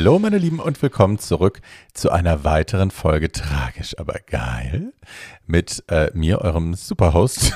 [0.00, 1.60] Hallo meine Lieben und willkommen zurück
[1.92, 4.94] zu einer weiteren Folge Tragisch, aber geil
[5.46, 7.52] mit äh, mir, eurem Superhost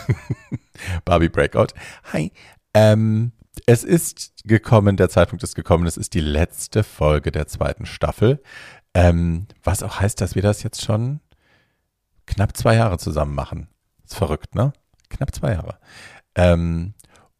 [1.07, 1.69] Barbie Breakout.
[2.13, 2.33] Hi.
[2.75, 3.33] Ähm,
[3.65, 8.43] es ist gekommen, der Zeitpunkt ist gekommen, es ist die letzte Folge der zweiten Staffel.
[8.93, 11.21] Ähm, was auch heißt, dass wir das jetzt schon
[12.27, 13.69] knapp zwei Jahre zusammen machen.
[14.05, 14.75] Ist verrückt, ne?
[15.09, 15.79] Knapp zwei Jahre.
[16.35, 16.93] Ähm,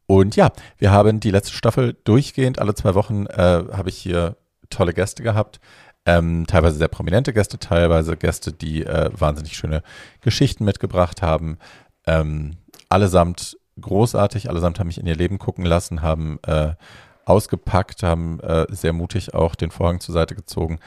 [0.07, 4.37] und ja, wir haben die letzte Staffel durchgehend, alle zwei Wochen äh, habe ich hier
[4.69, 5.59] tolle Gäste gehabt.
[6.05, 9.81] Ähm, teilweise sehr prominente Gäste, teilweise Gäste, die äh, wahnsinnig schöne
[10.21, 11.57] Geschichten mitgebracht haben.
[12.05, 12.57] Ähm,
[12.89, 16.73] allesamt großartig, allesamt haben mich in ihr Leben gucken lassen, haben äh,
[17.25, 20.79] ausgepackt, haben äh, sehr mutig auch den Vorhang zur Seite gezogen,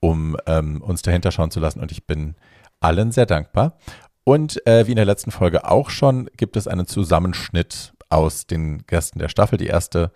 [0.00, 1.80] um ähm, uns dahinter schauen zu lassen.
[1.80, 2.34] Und ich bin
[2.80, 3.78] allen sehr dankbar.
[4.24, 8.84] Und äh, wie in der letzten Folge auch schon, gibt es einen Zusammenschnitt aus den
[8.86, 9.58] Gästen der Staffel.
[9.58, 10.10] Die erste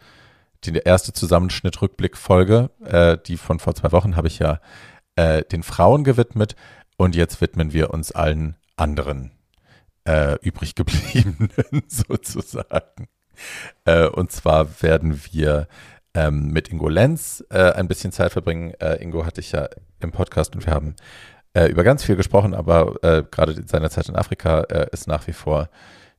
[0.65, 4.61] die erste Zusammenschnitt-Rückblick-Folge, äh, die von vor zwei Wochen, habe ich ja
[5.17, 6.57] äh, den Frauen gewidmet
[6.97, 9.33] und jetzt widmen wir uns allen anderen
[10.05, 11.51] äh, übrig gebliebenen
[11.89, 13.09] sozusagen.
[13.85, 15.69] Äh, und zwar werden wir
[16.15, 18.75] ähm, mit Ingo Lenz äh, ein bisschen Zeit verbringen.
[18.81, 19.69] Äh, Ingo hatte ich ja
[20.01, 20.97] im Podcast und wir haben
[21.69, 24.61] über ganz viel gesprochen, aber gerade seine Zeit in Afrika
[24.93, 25.69] ist nach wie vor,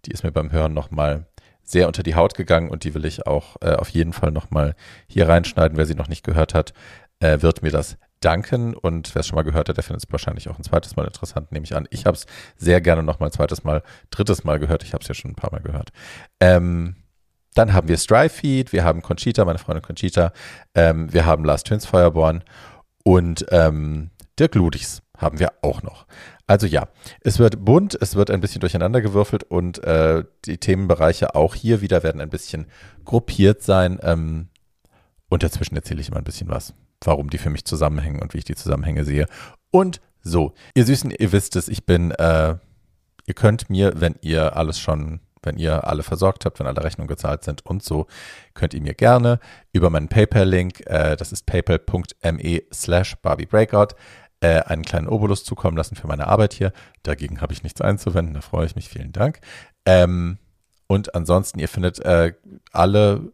[0.06, 1.26] die ist mir beim Hören nochmal
[1.64, 4.76] sehr unter die Haut gegangen und die will ich auch äh, auf jeden Fall nochmal
[5.08, 5.78] hier reinschneiden.
[5.78, 6.74] Wer sie noch nicht gehört hat,
[7.20, 10.12] äh, wird mir das danken und wer es schon mal gehört hat, der findet es
[10.12, 11.88] wahrscheinlich auch ein zweites Mal interessant, nehme ich an.
[11.90, 14.84] Ich habe es sehr gerne nochmal ein zweites Mal, drittes Mal gehört.
[14.84, 15.90] Ich habe es ja schon ein paar Mal gehört.
[16.40, 16.96] Ähm,
[17.54, 20.32] dann haben wir Strifefeed, wir haben Conchita, meine Freundin Conchita,
[20.76, 22.44] ähm, wir haben Lars Twins Feuerborn
[23.04, 26.06] und ähm, Dirk Ludigs haben wir auch noch.
[26.48, 26.88] Also ja,
[27.22, 31.82] es wird bunt, es wird ein bisschen durcheinander gewürfelt und äh, die Themenbereiche auch hier
[31.82, 32.66] wieder werden ein bisschen
[33.06, 34.00] gruppiert sein.
[34.02, 34.50] Ähm,
[35.30, 36.74] und dazwischen erzähle ich immer ein bisschen was,
[37.04, 39.28] warum die für mich zusammenhängen und wie ich die Zusammenhänge sehe.
[39.70, 42.56] Und so, ihr Süßen, ihr wisst es, ich bin, äh,
[43.26, 47.08] ihr könnt mir, wenn ihr alles schon wenn ihr alle versorgt habt, wenn alle Rechnungen
[47.08, 48.08] gezahlt sind und so,
[48.54, 49.40] könnt ihr mir gerne
[49.72, 53.96] über meinen PayPal-Link, äh, das ist paypal.me slash barbiebreakout,
[54.42, 56.74] äh, einen kleinen Obolus zukommen lassen für meine Arbeit hier.
[57.04, 58.90] Dagegen habe ich nichts einzuwenden, da freue ich mich.
[58.90, 59.40] Vielen Dank.
[59.86, 60.38] Ähm,
[60.88, 62.34] und ansonsten, ihr findet äh,
[62.72, 63.32] alle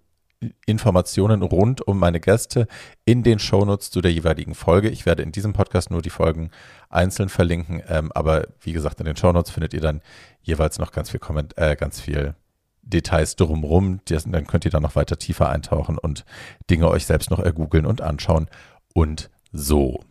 [0.67, 2.67] Informationen rund um meine Gäste
[3.05, 4.89] in den Shownotes zu der jeweiligen Folge.
[4.89, 6.51] Ich werde in diesem Podcast nur die Folgen
[6.89, 10.01] einzeln verlinken, ähm, aber wie gesagt, in den Shownotes findet ihr dann
[10.41, 12.35] jeweils noch ganz viel, Komment äh, ganz viel
[12.83, 14.01] Details drumrum.
[14.05, 16.25] Dann könnt ihr dann noch weiter tiefer eintauchen und
[16.69, 18.47] Dinge euch selbst noch ergoogeln und anschauen
[18.93, 20.01] und so.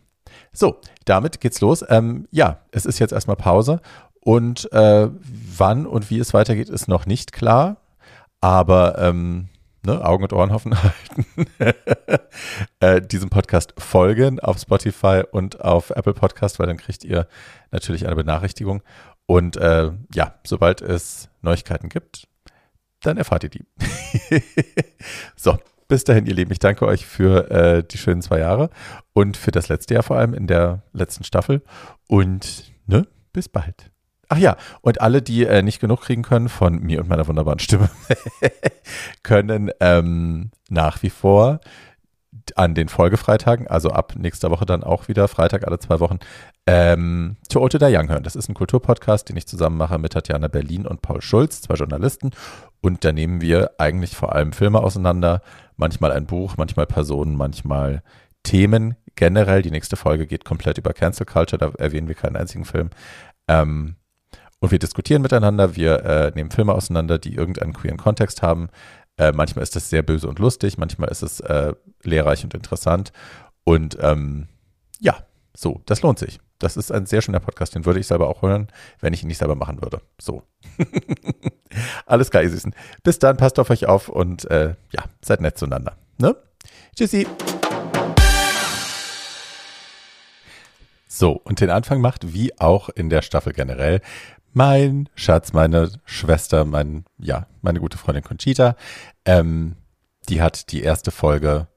[0.51, 1.83] So, damit geht's los.
[1.87, 3.81] Ähm, ja, es ist jetzt erstmal Pause
[4.21, 5.07] und äh,
[5.57, 7.77] wann und wie es weitergeht, ist noch nicht klar.
[8.41, 9.49] Aber ähm,
[9.85, 11.47] ne, Augen und Ohren offen halten.
[12.79, 17.27] äh, diesem Podcast folgen auf Spotify und auf Apple Podcast, weil dann kriegt ihr
[17.71, 18.83] natürlich eine Benachrichtigung.
[19.25, 22.27] Und äh, ja, sobald es Neuigkeiten gibt,
[23.01, 23.65] dann erfahrt ihr die.
[25.35, 28.69] so, bis dahin, ihr Lieben, ich danke euch für äh, die schönen zwei Jahre
[29.13, 31.61] und für das letzte Jahr vor allem in der letzten Staffel.
[32.07, 33.91] Und ne, bis bald.
[34.29, 37.59] Ach ja, und alle, die äh, nicht genug kriegen können von mir und meiner wunderbaren
[37.59, 37.89] Stimme,
[39.23, 41.61] können ähm, nach wie vor
[42.55, 46.19] an den Folgefreitagen, also ab nächster Woche dann auch wieder, Freitag alle zwei Wochen,
[46.65, 48.23] ähm, To Ote da Young hören.
[48.23, 51.75] Das ist ein Kulturpodcast, den ich zusammen mache mit Tatjana Berlin und Paul Schulz, zwei
[51.75, 52.31] Journalisten.
[52.81, 55.41] Und da nehmen wir eigentlich vor allem Filme auseinander,
[55.75, 58.03] manchmal ein Buch, manchmal Personen, manchmal
[58.43, 58.95] Themen.
[59.15, 62.89] Generell, die nächste Folge geht komplett über Cancel Culture, da erwähnen wir keinen einzigen Film.
[63.47, 63.95] Ähm,
[64.59, 68.69] und wir diskutieren miteinander, wir äh, nehmen Filme auseinander, die irgendeinen queeren Kontext haben.
[69.17, 71.73] Äh, manchmal ist das sehr böse und lustig, manchmal ist es äh,
[72.03, 73.11] lehrreich und interessant.
[73.63, 74.47] Und ähm,
[74.99, 75.17] ja,
[75.55, 76.39] so, das lohnt sich.
[76.59, 78.67] Das ist ein sehr schöner Podcast, den würde ich selber auch hören,
[78.99, 80.01] wenn ich ihn nicht selber machen würde.
[80.19, 80.43] So.
[82.05, 82.73] Alles klar, ihr Süßen.
[83.03, 85.97] Bis dann, passt auf euch auf und äh, ja, seid nett zueinander.
[86.17, 86.35] Ne?
[86.95, 87.27] Tschüssi.
[91.07, 94.01] So, und den Anfang macht, wie auch in der Staffel generell,
[94.53, 98.75] mein Schatz, meine Schwester, mein, ja, meine gute Freundin Conchita.
[99.25, 99.75] Ähm,
[100.29, 101.67] die hat die erste Folge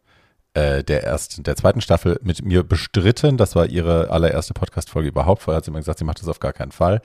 [0.55, 3.37] äh, der ersten, der zweiten Staffel mit mir bestritten.
[3.37, 5.43] Das war ihre allererste Podcast-Folge überhaupt.
[5.43, 7.00] Vorher hat sie immer gesagt, sie macht das auf gar keinen Fall.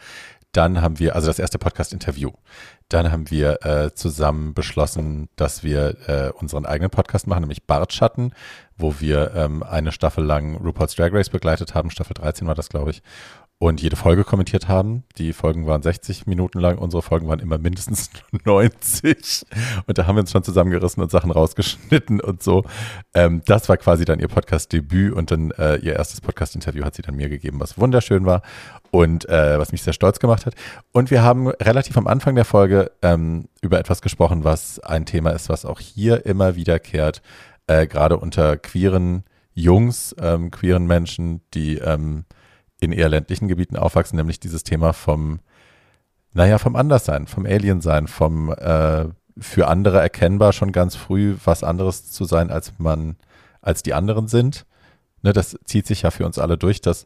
[0.51, 2.31] Dann haben wir, also das erste Podcast-Interview.
[2.87, 8.31] Dann haben wir äh, zusammen beschlossen, dass wir äh, unseren eigenen Podcast machen, nämlich Bartschatten,
[8.77, 11.91] wo wir ähm, eine Staffel lang RuPaul's Drag Race begleitet haben.
[11.91, 13.03] Staffel 13 war das, glaube ich
[13.57, 15.03] und jede Folge kommentiert haben.
[15.17, 18.09] Die Folgen waren 60 Minuten lang, unsere Folgen waren immer mindestens
[18.45, 19.45] 90.
[19.87, 22.65] Und da haben wir uns schon zusammengerissen und Sachen rausgeschnitten und so.
[23.13, 27.01] Ähm, das war quasi dann ihr Podcast-Debüt und dann äh, ihr erstes Podcast-Interview hat sie
[27.01, 28.41] dann mir gegeben, was wunderschön war
[28.91, 30.53] und äh, was mich sehr stolz gemacht hat.
[30.91, 35.29] Und wir haben relativ am Anfang der Folge ähm, über etwas gesprochen, was ein Thema
[35.29, 37.21] ist, was auch hier immer wiederkehrt,
[37.67, 39.23] äh, gerade unter queeren
[39.53, 42.25] Jungs, ähm, queeren Menschen, die ähm,
[42.85, 45.39] in eher ländlichen Gebieten aufwachsen, nämlich dieses Thema vom,
[46.33, 49.05] naja, vom Anderssein, vom Aliensein, vom äh,
[49.37, 53.17] für andere erkennbar schon ganz früh was anderes zu sein, als man,
[53.61, 54.65] als die anderen sind.
[55.21, 57.05] Ne, das zieht sich ja für uns alle durch, dass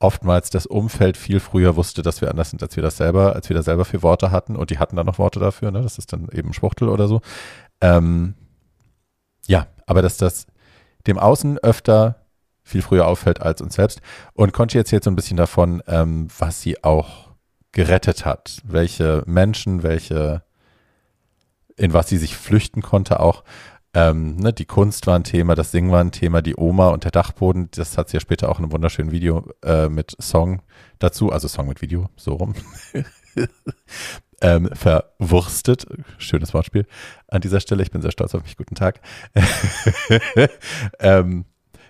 [0.00, 3.48] oftmals das Umfeld viel früher wusste, dass wir anders sind, als wir das selber, als
[3.48, 5.82] wir da selber für Worte hatten und die hatten dann noch Worte dafür, ne?
[5.82, 7.20] Das ist dann eben Schwuchtel oder so.
[7.80, 8.34] Ähm,
[9.46, 10.46] ja, aber dass das
[11.06, 12.16] dem Außen öfter
[12.68, 14.00] viel früher auffällt als uns selbst.
[14.34, 17.30] Und Conchi erzählt so ein bisschen davon, ähm, was sie auch
[17.72, 20.42] gerettet hat, welche Menschen, welche,
[21.76, 23.44] in was sie sich flüchten konnte auch.
[23.94, 27.04] Ähm, ne, die Kunst war ein Thema, das Singen war ein Thema, die Oma und
[27.04, 30.60] der Dachboden, das hat sie ja später auch in einem wunderschönen Video äh, mit Song
[30.98, 32.54] dazu, also Song mit Video, so rum,
[34.40, 35.86] ähm, verwurstet.
[36.18, 36.86] Schönes Wortspiel
[37.28, 37.82] an dieser Stelle.
[37.82, 38.56] Ich bin sehr stolz auf mich.
[38.56, 39.00] Guten Tag.
[41.00, 41.44] ähm,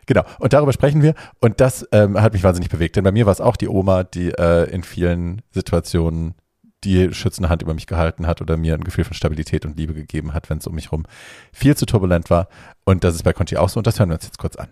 [0.08, 1.14] Genau, und darüber sprechen wir.
[1.38, 4.04] Und das ähm, hat mich wahnsinnig bewegt, denn bei mir war es auch die Oma,
[4.04, 6.34] die äh, in vielen Situationen
[6.82, 9.92] die schützende Hand über mich gehalten hat oder mir ein Gefühl von Stabilität und Liebe
[9.92, 11.04] gegeben hat, wenn es um mich rum
[11.52, 12.48] viel zu turbulent war.
[12.84, 14.68] Und das ist bei Conti auch so und das hören wir uns jetzt kurz an.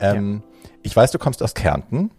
[0.00, 0.70] Ähm, ja.
[0.84, 2.10] Ich weiß, du kommst aus Kärnten.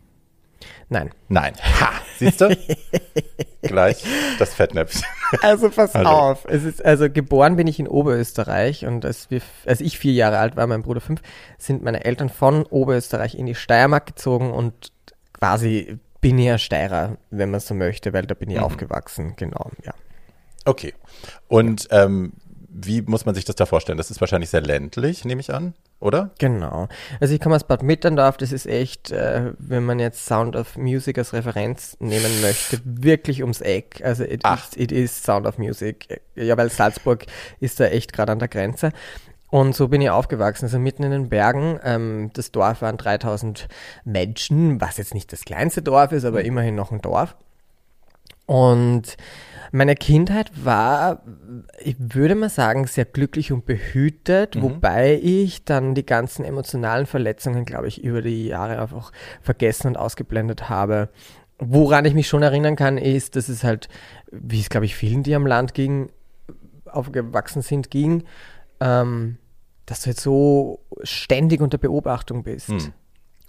[0.89, 1.11] Nein.
[1.27, 1.53] Nein.
[1.79, 2.49] Ha, siehst du?
[3.61, 4.03] Gleich
[4.39, 5.03] das Fettnäpfchen.
[5.41, 6.09] Also pass Hallo.
[6.09, 6.45] auf.
[6.45, 10.39] Es ist, also geboren bin ich in Oberösterreich und als, wir, als ich vier Jahre
[10.39, 11.21] alt war, mein Bruder fünf,
[11.59, 14.91] sind meine Eltern von Oberösterreich in die Steiermark gezogen und
[15.33, 18.63] quasi bin ich ja Steirer, wenn man so möchte, weil da bin ich mhm.
[18.63, 19.33] aufgewachsen.
[19.37, 19.93] Genau, ja.
[20.65, 20.93] Okay.
[21.47, 22.33] Und ähm,
[22.71, 23.97] wie muss man sich das da vorstellen?
[23.97, 26.31] Das ist wahrscheinlich sehr ländlich, nehme ich an, oder?
[26.39, 26.87] Genau.
[27.19, 30.77] Also ich komme aus Bad Mitterndorf, das ist echt, äh, wenn man jetzt Sound of
[30.77, 34.01] Music als Referenz nehmen möchte, wirklich ums Eck.
[34.03, 34.67] Also it, Ach.
[34.73, 36.21] it, it is Sound of Music.
[36.35, 37.25] Ja, weil Salzburg
[37.59, 38.91] ist da echt gerade an der Grenze.
[39.49, 41.79] Und so bin ich aufgewachsen, also mitten in den Bergen.
[41.83, 43.67] Ähm, das Dorf waren 3000
[44.05, 47.35] Menschen, was jetzt nicht das kleinste Dorf ist, aber immerhin noch ein Dorf.
[48.49, 49.15] Und
[49.71, 51.21] meine Kindheit war,
[51.77, 54.63] ich würde mal sagen, sehr glücklich und behütet, mhm.
[54.63, 59.11] wobei ich dann die ganzen emotionalen Verletzungen, glaube ich, über die Jahre einfach
[59.43, 61.09] vergessen und ausgeblendet habe.
[61.59, 63.87] Woran ich mich schon erinnern kann, ist, dass es halt,
[64.31, 66.09] wie es, glaube ich, vielen, die am Land ging,
[66.85, 68.23] aufgewachsen sind, ging,
[68.79, 69.37] ähm,
[69.85, 72.69] dass du jetzt so ständig unter Beobachtung bist.
[72.69, 72.93] Mhm.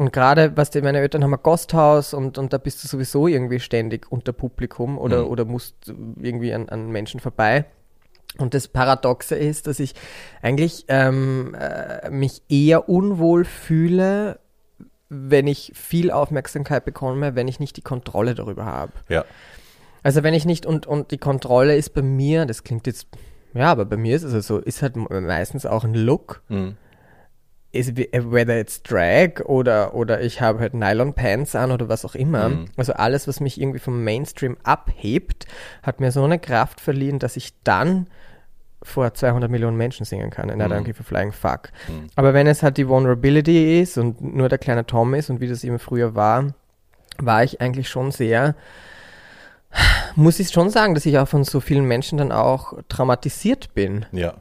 [0.01, 3.27] Und gerade, was die, meine Eltern haben ein Gasthaus und, und da bist du sowieso
[3.27, 5.29] irgendwie ständig unter Publikum oder, mhm.
[5.29, 7.67] oder musst irgendwie an, an Menschen vorbei.
[8.39, 9.93] Und das Paradoxe ist, dass ich
[10.41, 14.41] eigentlich ähm, äh, mich eher unwohl fühle,
[15.11, 18.95] wenn ich viel Aufmerksamkeit bekomme, wenn ich nicht die Kontrolle darüber habe.
[19.11, 19.27] Ja.
[20.03, 23.07] Also wenn ich nicht, und, und die Kontrolle ist bei mir, das klingt jetzt,
[23.53, 26.43] ja, aber bei mir ist es also so, ist halt meistens auch ein Look.
[26.49, 26.79] Mhm
[27.73, 32.15] ist, whether it's Drag oder, oder ich habe halt Nylon Pants an oder was auch
[32.15, 32.49] immer.
[32.49, 32.65] Mhm.
[32.77, 35.47] Also alles, was mich irgendwie vom Mainstream abhebt,
[35.83, 38.09] hat mir so eine Kraft verliehen, dass ich dann
[38.83, 40.51] vor 200 Millionen Menschen singen kann.
[40.51, 41.71] And I don't give a flying fuck.
[41.89, 42.09] Mhm.
[42.17, 45.49] Aber wenn es halt die Vulnerability ist und nur der kleine Tom ist und wie
[45.49, 46.55] das eben früher war,
[47.19, 48.57] war ich eigentlich schon sehr,
[50.17, 54.07] muss ich schon sagen, dass ich auch von so vielen Menschen dann auch traumatisiert bin.
[54.13, 54.35] Ja.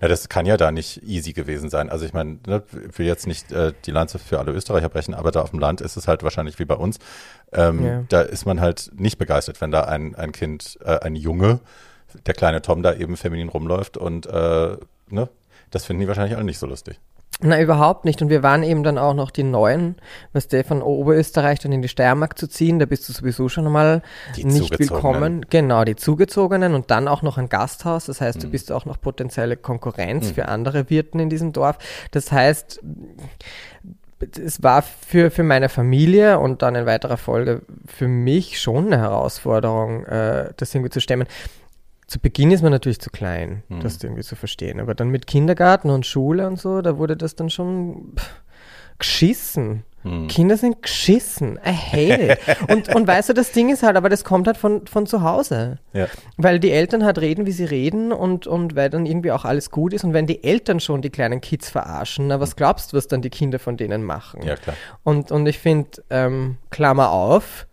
[0.00, 1.90] Ja, das kann ja da nicht easy gewesen sein.
[1.90, 5.30] Also ich meine, ne, will jetzt nicht äh, die Lanze für alle Österreicher brechen, aber
[5.30, 6.98] da auf dem Land ist es halt wahrscheinlich wie bei uns.
[7.52, 8.04] Ähm, ja.
[8.08, 11.60] Da ist man halt nicht begeistert, wenn da ein, ein Kind, äh, ein Junge,
[12.26, 14.76] der kleine Tom da eben feminin rumläuft und äh,
[15.08, 15.28] ne,
[15.70, 16.98] das finden die wahrscheinlich alle nicht so lustig.
[17.40, 18.20] Na, überhaupt nicht.
[18.20, 19.96] Und wir waren eben dann auch noch die Neuen,
[20.32, 23.66] was der von Oberösterreich dann in die Steiermark zu ziehen, da bist du sowieso schon
[23.66, 24.02] einmal
[24.36, 25.46] die nicht willkommen.
[25.48, 28.06] Genau, die Zugezogenen und dann auch noch ein Gasthaus.
[28.06, 28.42] Das heißt, mhm.
[28.42, 30.34] du bist auch noch potenzielle Konkurrenz mhm.
[30.34, 31.78] für andere Wirten in diesem Dorf.
[32.10, 32.80] Das heißt,
[34.36, 38.98] es war für, für meine Familie und dann in weiterer Folge für mich schon eine
[38.98, 41.28] Herausforderung, äh, das irgendwie zu stemmen
[42.08, 43.80] zu Beginn ist man natürlich zu klein, Mhm.
[43.80, 44.80] das irgendwie zu verstehen.
[44.80, 48.30] Aber dann mit Kindergarten und Schule und so, da wurde das dann schon pff,
[48.98, 49.84] geschissen.
[50.02, 50.28] Hm.
[50.28, 51.58] Kinder sind geschissen.
[51.66, 52.38] I hate it.
[52.70, 55.22] und, und weißt du, das Ding ist halt, aber das kommt halt von, von zu
[55.22, 55.78] Hause.
[55.92, 56.06] Ja.
[56.36, 59.70] Weil die Eltern halt reden, wie sie reden und, und weil dann irgendwie auch alles
[59.70, 60.04] gut ist.
[60.04, 63.22] Und wenn die Eltern schon die kleinen Kids verarschen, na, was glaubst du, was dann
[63.22, 64.42] die Kinder von denen machen?
[64.42, 64.76] ja, klar.
[65.02, 67.66] Und, und ich finde, ähm, Klammer auf,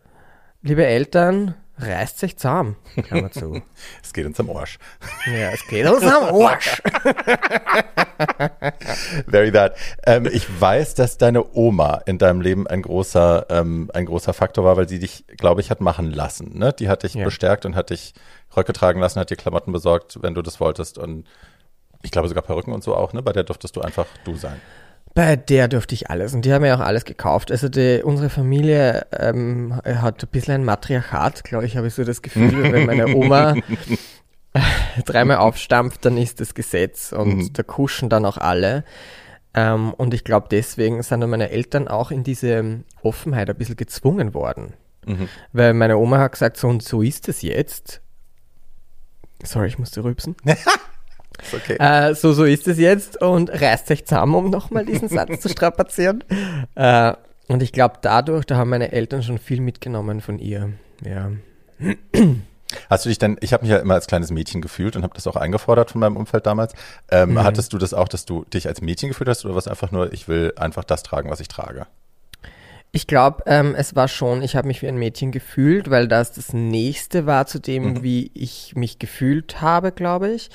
[0.64, 2.76] liebe Eltern, reißt sich zusammen.
[3.04, 3.62] Klammer zu.
[4.04, 4.78] Es geht uns am Arsch.
[5.28, 6.82] ja, es geht uns am Arsch.
[9.28, 9.76] Very that.
[10.06, 14.64] Ähm, ich weiß, dass deine Oma in deinem Leben ein großer, ähm, ein großer Faktor
[14.64, 16.58] war, weil sie dich, glaube ich, hat machen lassen.
[16.58, 16.74] Ne?
[16.74, 17.26] Die hat dich Ja.
[17.26, 18.14] bestärkt und hat dich
[18.56, 20.98] Röcke tragen lassen, hat dir Klamotten besorgt, wenn du das wolltest.
[20.98, 21.26] Und
[22.04, 23.22] ich glaube sogar Perücken und so auch, ne?
[23.22, 24.62] Bei der durftest du einfach du sein.
[25.16, 27.50] Bei der durfte ich alles und die haben mir auch alles gekauft.
[27.52, 32.04] Also die, unsere Familie ähm, hat ein bisschen ein Matriarchat, glaube ich, habe ich so
[32.04, 32.72] das Gefühl.
[32.72, 33.56] wenn meine Oma
[35.06, 37.54] dreimal aufstampft, dann ist das Gesetz und Mhm.
[37.54, 38.84] da kuschen dann auch alle.
[39.54, 43.78] Ähm, und ich glaube, deswegen sind dann meine Eltern auch in diese Offenheit ein bisschen
[43.78, 44.74] gezwungen worden.
[45.06, 45.30] Mhm.
[45.54, 48.02] Weil meine Oma hat gesagt, so und so ist es jetzt.
[49.44, 50.36] Sorry, ich musste rülpsen.
[51.54, 51.76] Okay.
[51.80, 55.50] Äh, so, so ist es jetzt und reißt euch zusammen, um nochmal diesen Satz zu
[55.50, 56.24] strapazieren.
[56.76, 57.14] Äh,
[57.48, 60.72] und ich glaube, dadurch, da haben meine Eltern schon viel mitgenommen von ihr.
[61.06, 61.32] Ja.
[62.90, 65.14] Hast du dich denn, ich habe mich ja immer als kleines Mädchen gefühlt und habe
[65.14, 66.74] das auch eingefordert von meinem Umfeld damals.
[67.12, 67.44] Ähm, Mhm.
[67.44, 70.12] Hattest du das auch, dass du dich als Mädchen gefühlt hast oder was einfach nur,
[70.12, 71.86] ich will einfach das tragen, was ich trage?
[72.92, 76.32] Ich glaube, ähm, es war schon, ich habe mich wie ein Mädchen gefühlt, weil das
[76.32, 78.04] das Nächste war zu dem, Mhm.
[78.04, 80.50] wie ich mich gefühlt habe, glaube ich.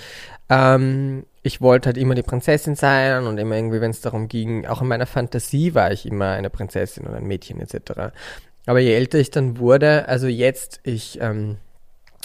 [0.50, 4.66] Ähm, ich wollte halt immer die Prinzessin sein und immer irgendwie, wenn es darum ging,
[4.66, 8.12] auch in meiner Fantasie war ich immer eine Prinzessin oder ein Mädchen etc.
[8.66, 11.56] Aber je älter ich dann wurde, also jetzt, ich, ähm,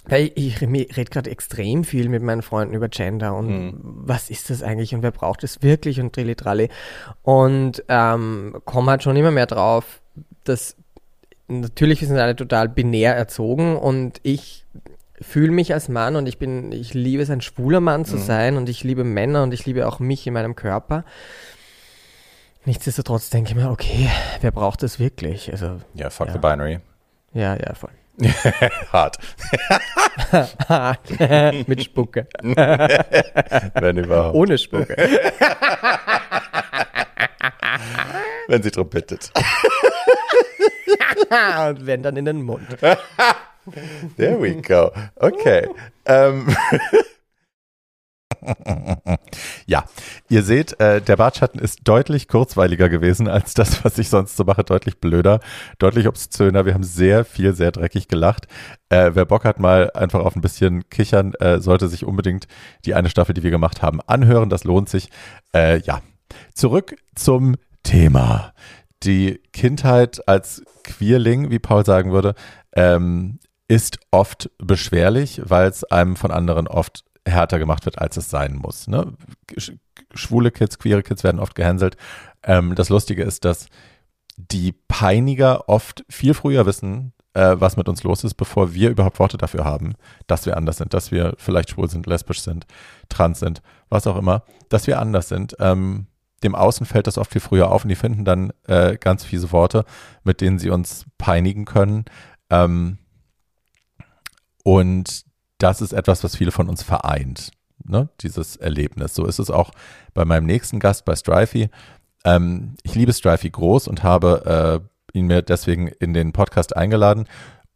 [0.08, 3.80] weil ich rede gerade extrem viel mit meinen Freunden über Gender und Mhm.
[3.82, 6.70] was ist das eigentlich und wer braucht es wirklich und Trillitralli.
[7.24, 10.02] Und ähm, komme halt schon immer mehr drauf,
[10.44, 10.76] dass
[11.48, 14.66] natürlich wir sind alle total binär erzogen und ich
[15.22, 18.58] fühle mich als Mann und ich bin, ich liebe es, ein schwuler Mann zu sein
[18.58, 21.04] und ich liebe Männer und ich liebe auch mich in meinem Körper.
[22.66, 24.10] Nichtsdestotrotz denke ich mir, okay,
[24.42, 25.52] wer braucht das wirklich?
[25.52, 26.34] Also, Ja, fuck Ja.
[26.34, 26.80] the binary.
[27.34, 27.92] ja, ja, voll.
[28.94, 29.18] Hart,
[31.68, 32.28] Mit Spucke.
[32.42, 34.36] wenn überhaupt.
[34.36, 34.96] Ohne Spucke.
[38.48, 39.32] Wenn sie drum bittet.
[41.68, 42.66] und wenn dann in den Mund.
[44.18, 44.92] There we go.
[45.16, 45.68] Okay.
[46.06, 46.56] Ähm.
[49.66, 49.86] ja,
[50.30, 54.44] ihr seht, äh, der Bartschatten ist deutlich kurzweiliger gewesen als das, was ich sonst so
[54.44, 54.64] mache.
[54.64, 55.40] Deutlich blöder,
[55.80, 56.66] deutlich obszöner.
[56.66, 58.48] Wir haben sehr viel, sehr dreckig gelacht.
[58.90, 62.48] Äh, wer Bock hat, mal einfach auf ein bisschen kichern, äh, sollte sich unbedingt
[62.86, 64.50] die eine Staffel, die wir gemacht haben, anhören.
[64.50, 65.10] Das lohnt sich.
[65.54, 66.02] Äh, ja,
[66.54, 68.54] zurück zum Thema.
[69.04, 72.34] Die Kindheit als Queerling, wie Paul sagen würde,
[72.76, 78.30] ähm, ist oft beschwerlich, weil es einem von anderen oft härter gemacht wird, als es
[78.30, 78.88] sein muss.
[78.88, 79.14] Ne?
[79.54, 79.78] Sch-
[80.14, 81.98] Schwule Kids, queere Kids werden oft gehänselt.
[82.44, 83.68] Ähm, das Lustige ist, dass
[84.38, 89.18] die Peiniger oft viel früher wissen, äh, was mit uns los ist, bevor wir überhaupt
[89.18, 89.96] Worte dafür haben,
[90.28, 92.68] dass wir anders sind, dass wir vielleicht schwul sind, lesbisch sind,
[93.10, 95.56] trans sind, was auch immer, dass wir anders sind.
[95.60, 96.08] Ähm,
[96.44, 99.52] dem Außen fällt das oft viel früher auf und die finden dann äh, ganz fiese
[99.52, 99.86] Worte,
[100.24, 102.06] mit denen sie uns peinigen können.
[102.52, 103.00] Ähm,
[104.66, 105.26] und
[105.60, 107.52] das ist etwas, was viele von uns vereint,
[107.84, 108.10] ne?
[108.22, 109.14] dieses Erlebnis.
[109.14, 109.70] So ist es auch
[110.16, 111.70] bei meinem nächsten Gast, bei Strifey.
[112.24, 114.82] Ähm, ich liebe Strifey groß und habe
[115.14, 117.28] äh, ihn mir deswegen in den Podcast eingeladen.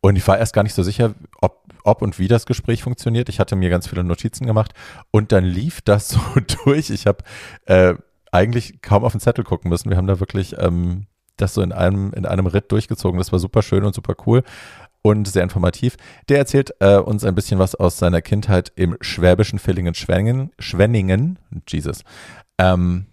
[0.02, 3.30] Und ich war erst gar nicht so sicher, ob, ob und wie das Gespräch funktioniert.
[3.30, 4.74] Ich hatte mir ganz viele Notizen gemacht
[5.12, 6.20] und dann lief das so
[6.66, 6.90] durch.
[6.90, 7.24] Ich habe
[7.68, 7.94] äh,
[8.32, 9.92] eigentlich kaum auf den Zettel gucken müssen.
[9.92, 11.06] Wir haben da wirklich ähm,
[11.38, 13.20] das so in einem, in einem Ritt durchgezogen.
[13.20, 14.44] Das war super schön und super cool
[15.02, 15.98] und sehr informativ.
[16.28, 20.52] Der erzählt äh, uns ein bisschen was aus seiner Kindheit im schwäbischen Villingen-Schwenningen.
[20.60, 22.04] Schwenningen, Jesus.
[22.58, 23.06] Ähm,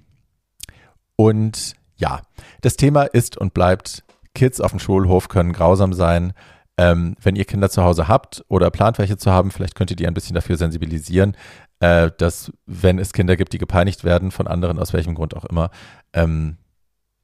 [1.16, 2.23] und ja,
[2.61, 6.33] das Thema ist und bleibt, Kids auf dem Schulhof können grausam sein.
[6.78, 9.97] Ähm, wenn ihr Kinder zu Hause habt oder plant, welche zu haben, vielleicht könnt ihr
[9.97, 11.35] die ein bisschen dafür sensibilisieren,
[11.81, 15.47] äh, dass wenn es Kinder gibt, die gepeinigt werden von anderen, aus welchem Grund auch
[15.47, 15.71] immer,
[16.12, 16.59] ähm,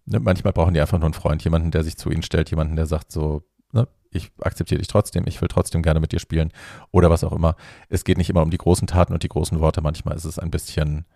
[0.06, 2.76] ne, manchmal brauchen die einfach nur einen Freund, jemanden, der sich zu ihnen stellt, jemanden,
[2.76, 3.42] der sagt so,
[3.72, 6.52] ne, ich akzeptiere dich trotzdem, ich will trotzdem gerne mit dir spielen
[6.90, 7.56] oder was auch immer.
[7.88, 10.38] Es geht nicht immer um die großen Taten und die großen Worte, manchmal ist es
[10.38, 11.06] ein bisschen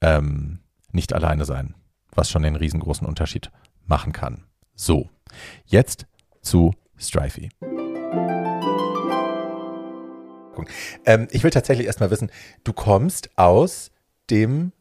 [0.00, 0.60] ähm,
[0.92, 1.74] nicht alleine sein,
[2.14, 3.50] was schon den riesengroßen Unterschied
[3.86, 4.44] machen kann.
[4.74, 5.10] So,
[5.66, 6.06] jetzt
[6.40, 7.50] zu Strifey.
[11.04, 12.30] Ähm, ich will tatsächlich erstmal wissen,
[12.62, 13.90] du kommst aus
[14.30, 14.72] dem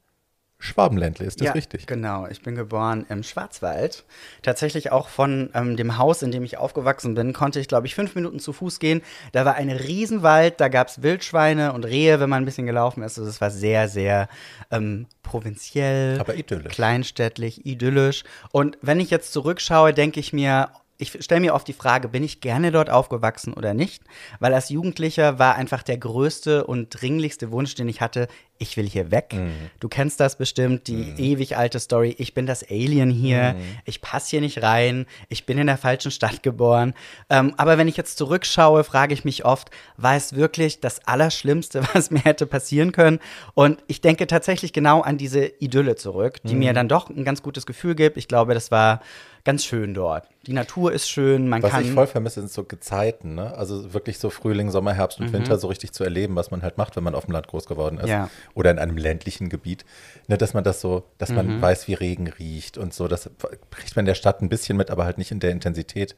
[0.64, 1.88] Schwabenländle, ist das ja, richtig?
[1.88, 4.06] Genau, ich bin geboren im Schwarzwald.
[4.44, 7.96] Tatsächlich auch von ähm, dem Haus, in dem ich aufgewachsen bin, konnte ich, glaube ich,
[7.96, 9.02] fünf Minuten zu Fuß gehen.
[9.34, 13.04] Da war ein Riesenwald, da gab es Wildschweine und Rehe, wenn man ein bisschen gelaufen
[13.04, 13.18] ist.
[13.18, 14.30] Also es war sehr, sehr
[14.72, 16.74] ähm, provinziell, Aber idyllisch.
[16.74, 18.24] kleinstädtlich, idyllisch.
[18.52, 20.70] Und wenn ich jetzt zurückschaue, denke ich mir,
[21.04, 24.02] ich stelle mir oft die Frage, bin ich gerne dort aufgewachsen oder nicht?
[24.40, 28.28] Weil als Jugendlicher war einfach der größte und dringlichste Wunsch, den ich hatte,
[28.60, 29.34] ich will hier weg.
[29.34, 29.52] Mhm.
[29.82, 33.62] Du kennst das bestimmt, die ewig alte Story, ich bin das Alien hier, Mhm.
[33.86, 36.94] ich passe hier nicht rein, ich bin in der falschen Stadt geboren.
[37.30, 41.82] Ähm, aber wenn ich jetzt zurückschaue, frage ich mich oft, war es wirklich das Allerschlimmste,
[41.94, 43.20] was mir hätte passieren können?
[43.54, 46.60] Und ich denke tatsächlich genau an diese Idylle zurück, die Mhm.
[46.60, 48.16] mir dann doch ein ganz gutes Gefühl gibt.
[48.18, 49.02] Ich glaube, das war
[49.46, 50.28] ganz schön dort.
[50.46, 51.86] Die Natur ist schön, man Was kann.
[51.86, 53.56] ich voll vermisse, sind so Gezeiten, ne?
[53.56, 56.78] Also wirklich so Frühling, Sommer, Herbst und Winter so richtig zu erleben, was man halt
[56.78, 58.06] macht, wenn man auf dem Land groß geworden ist.
[58.06, 58.10] Mhm.
[58.10, 58.30] Ja.
[58.54, 59.86] Oder in einem ländlichen Gebiet.
[60.28, 61.36] Ne, dass man das so, dass Mhm.
[61.36, 63.08] man weiß, wie Regen riecht und so.
[63.08, 63.30] Das
[63.72, 66.14] kriegt man in der Stadt ein bisschen mit, aber halt nicht in der Intensität.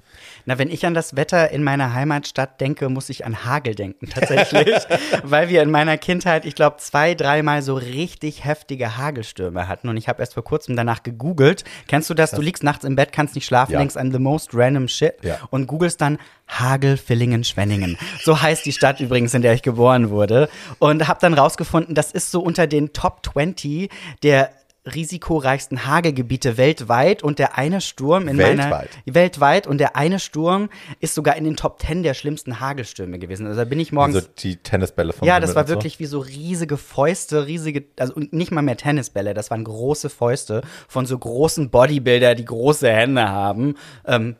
[0.46, 4.10] Na, wenn ich an das Wetter in meiner Heimatstadt denke, muss ich an Hagel denken,
[4.10, 4.68] tatsächlich.
[5.24, 9.88] weil wir in meiner Kindheit, ich glaube, zwei, dreimal so richtig heftige Hagelstürme hatten.
[9.90, 11.64] Und ich habe erst vor kurzem danach gegoogelt.
[11.88, 12.32] Kennst du das?
[12.32, 13.80] Du liegst nachts im Bett, kannst nicht schlafen, Ja.
[13.80, 15.38] denkst an the most random shit Ja.
[15.50, 16.18] und googelst dann
[16.48, 17.98] Hagel, Villingen, Schwenningen.
[18.24, 20.50] So heißt die Stadt übrigens, in der ich geboren wurde.
[20.80, 23.90] Und habe dann rausgefunden, das ist so unter den Top 20
[24.22, 24.52] der
[24.86, 28.90] risikoreichsten Hagelgebiete weltweit und der eine Sturm in meiner Weltweit?
[29.06, 33.48] weltweit und der eine Sturm ist sogar in den Top 10 der schlimmsten Hagelstürme gewesen.
[33.48, 35.74] Also da bin ich morgens Also die Tennisbälle vom ja, das war und so.
[35.76, 40.62] wirklich wie so riesige Fäuste, riesige, also nicht mal mehr Tennisbälle, das waren große Fäuste
[40.88, 43.76] von so großen Bodybuilder, die große Hände haben.
[44.06, 44.36] Ähm,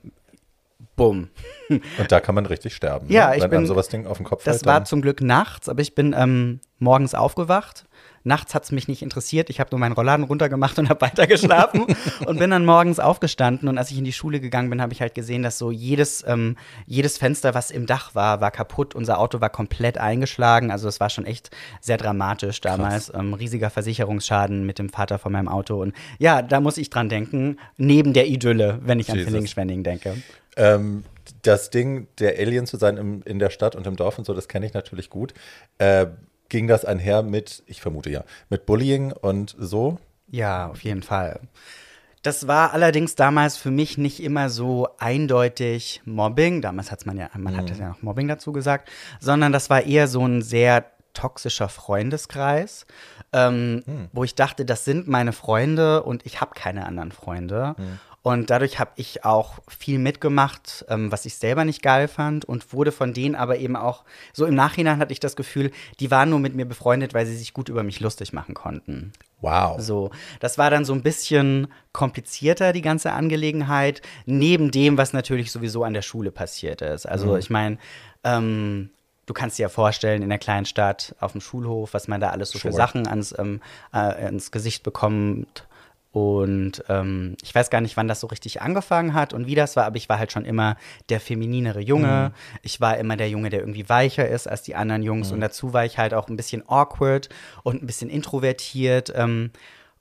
[0.96, 1.30] bumm.
[1.70, 3.08] Und da kann man richtig sterben.
[3.10, 3.38] Ja, ne?
[3.38, 4.66] ich Wenn bin- einem sowas Ding auf den Kopf Das fällt.
[4.68, 7.86] war zum Glück nachts, aber ich bin ähm, morgens aufgewacht.
[8.26, 9.52] Nachts hat es mich nicht interessiert.
[9.52, 11.86] Ich habe nur meinen Rollladen runtergemacht und habe weitergeschlafen
[12.26, 13.70] und bin dann morgens aufgestanden.
[13.70, 16.24] Und als ich in die Schule gegangen bin, habe ich halt gesehen, dass so jedes,
[16.28, 16.58] ähm,
[16.88, 18.96] jedes Fenster, was im Dach war, war kaputt.
[18.96, 20.72] Unser Auto war komplett eingeschlagen.
[20.72, 23.14] Also es war schon echt sehr dramatisch damals.
[23.14, 25.80] Ähm, riesiger Versicherungsschaden mit dem Vater von meinem Auto.
[25.80, 29.32] Und ja, da muss ich dran denken, neben der Idylle, wenn ich an Jesus.
[29.32, 30.16] Villingen-Schwenning denke.
[30.58, 31.04] Ähm,
[31.42, 34.34] das Ding, der Alien zu sein im, in der Stadt und im Dorf und so,
[34.34, 35.34] das kenne ich natürlich gut.
[35.78, 36.08] Äh,
[36.50, 39.98] ging das einher mit, ich vermute ja, mit Bullying und so?
[40.30, 41.40] Ja, auf jeden Fall.
[42.22, 46.64] Das war allerdings damals für mich nicht immer so eindeutig Mobbing.
[46.64, 50.08] Damals hat man ja, man hat ja noch Mobbing dazu gesagt, sondern das war eher
[50.08, 52.88] so ein sehr toxischer Freundeskreis,
[53.32, 57.76] ähm, wo ich dachte, das sind meine Freunde und ich habe keine anderen Freunde.
[58.26, 62.74] Und dadurch habe ich auch viel mitgemacht, ähm, was ich selber nicht geil fand und
[62.74, 66.32] wurde von denen aber eben auch, so im Nachhinein hatte ich das Gefühl, die waren
[66.32, 69.14] nur mit mir befreundet, weil sie sich gut über mich lustig machen konnten.
[69.42, 69.80] Wow.
[69.80, 70.10] So,
[70.40, 75.84] das war dann so ein bisschen komplizierter, die ganze Angelegenheit, neben dem, was natürlich sowieso
[75.84, 77.06] an der Schule passiert ist.
[77.06, 77.78] Also, ich meine,
[78.24, 78.90] ähm,
[79.28, 82.32] du kannst dir ja vorstellen, in der kleinen Stadt auf dem Schulhof, was man da
[82.32, 82.82] alles so für Sure.
[82.82, 83.62] Sachen ans, ähm,
[83.94, 85.68] äh, ans Gesicht bekommt.
[86.16, 89.76] Und ähm, ich weiß gar nicht, wann das so richtig angefangen hat und wie das
[89.76, 90.78] war, aber ich war halt schon immer
[91.10, 92.32] der femininere Junge.
[92.62, 95.34] Ich war immer der Junge, der irgendwie weicher ist als die anderen Jungs.
[95.34, 97.28] Und dazu war ich halt auch ein bisschen awkward
[97.64, 99.12] und ein bisschen introvertiert.
[99.14, 99.52] Ähm,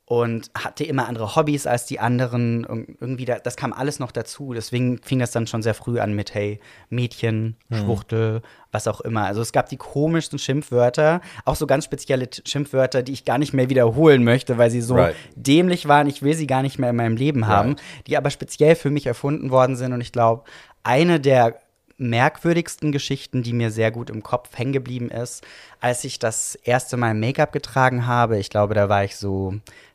[0.07, 2.65] und hatte immer andere Hobbys als die anderen.
[2.67, 4.53] Ir- Irgendwie, da, das kam alles noch dazu.
[4.53, 9.25] Deswegen fing das dann schon sehr früh an mit, hey, Mädchen, Schwuchtel, was auch immer.
[9.25, 13.55] Also es gab die komischsten Schimpfwörter, auch so ganz spezielle Schimpfwörter, die ich gar nicht
[13.55, 15.17] mehr wiederholen möchte, weil sie so Right.
[15.37, 16.07] dämlich waren.
[16.07, 17.83] Ich will sie gar nicht mehr in meinem Leben haben, Right.
[18.07, 19.95] die aber speziell für mich erfunden worden sind.
[19.95, 20.45] Und ich glaube,
[20.83, 21.59] eine der
[21.97, 25.45] merkwürdigsten Geschichten, die mir sehr gut im Kopf hängen geblieben ist,
[25.81, 28.39] als ich das erste Mal Make-up getragen habe.
[28.39, 29.55] Ich glaube, da war ich so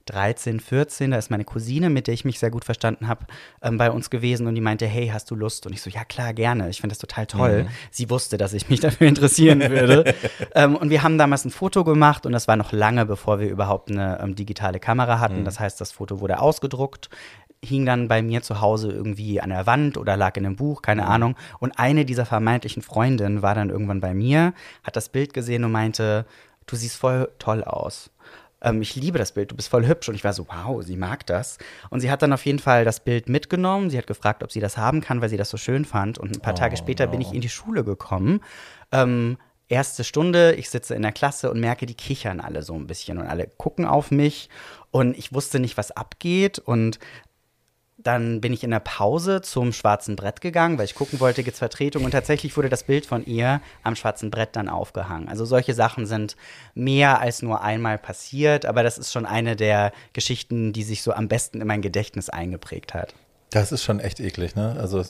[0.10, 1.12] 13, 14.
[1.12, 3.26] Da ist meine Cousine, mit der ich mich sehr gut verstanden habe,
[3.62, 5.65] ähm, bei uns gewesen und die meinte, hey, hast du Lust?
[5.65, 6.69] Und ich so, ja klar, gerne.
[6.69, 7.67] Ich finde das total toll.
[7.91, 10.15] Sie wusste, dass ich mich dafür interessieren würde.
[10.56, 13.50] ähm, und wir haben damals ein Foto gemacht und das war noch lange, bevor wir
[13.50, 15.45] überhaupt eine ähm, digitale Kamera hatten.
[15.45, 17.10] Das heißt, das Foto wurde ausgedruckt
[17.63, 20.82] hing dann bei mir zu Hause irgendwie an der Wand oder lag in einem Buch,
[20.82, 21.36] keine Ahnung.
[21.60, 25.72] Und eine dieser vermeintlichen Freundinnen war dann irgendwann bei mir, hat das Bild gesehen und
[25.72, 26.26] meinte,
[26.65, 28.12] du siehst voll toll aus.
[28.62, 30.10] Ähm, ich liebe das Bild, du bist voll hübsch.
[30.10, 31.58] Und ich war so, wow, sie mag das.
[31.89, 33.89] Und sie hat dann auf jeden Fall das Bild mitgenommen.
[33.89, 36.17] Sie hat gefragt, ob sie das haben kann, weil sie das so schön fand.
[36.17, 38.41] Und ein paar Tage später bin ich in die Schule gekommen.
[38.91, 42.88] Ähm, erste Stunde, ich sitze in der Klasse und merke, die kichern alle so ein
[42.88, 44.50] bisschen und alle gucken auf mich.
[44.91, 46.60] Und ich wusste nicht, was abgeht.
[46.60, 47.00] Und
[48.02, 51.56] dann bin ich in der Pause zum schwarzen Brett gegangen, weil ich gucken wollte, gibt
[51.56, 52.06] es Vertretung.
[52.06, 55.28] Und tatsächlich wurde das Bild von ihr am schwarzen Brett dann aufgehangen.
[55.28, 56.38] Also solche Sachen sind
[56.76, 61.12] mehr als nur einmal passiert, aber das ist schon eine der Geschichten, die sich so
[61.12, 63.14] am besten in mein Gedächtnis eingeprägt hat.
[63.50, 64.78] Das ist schon echt eklig, ne?
[64.80, 65.04] Also,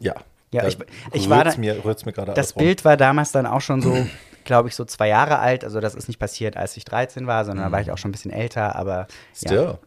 [0.00, 0.14] ja.
[0.52, 0.78] Ja, ich,
[1.12, 4.06] ich war da, mir, mir gerade Das Bild war damals dann auch schon so,
[4.44, 5.64] glaube ich, so zwei Jahre alt.
[5.64, 7.70] Also das ist nicht passiert, als ich 13 war, sondern mhm.
[7.70, 9.56] da war ich auch schon ein bisschen älter, aber Still.
[9.56, 9.78] Ja.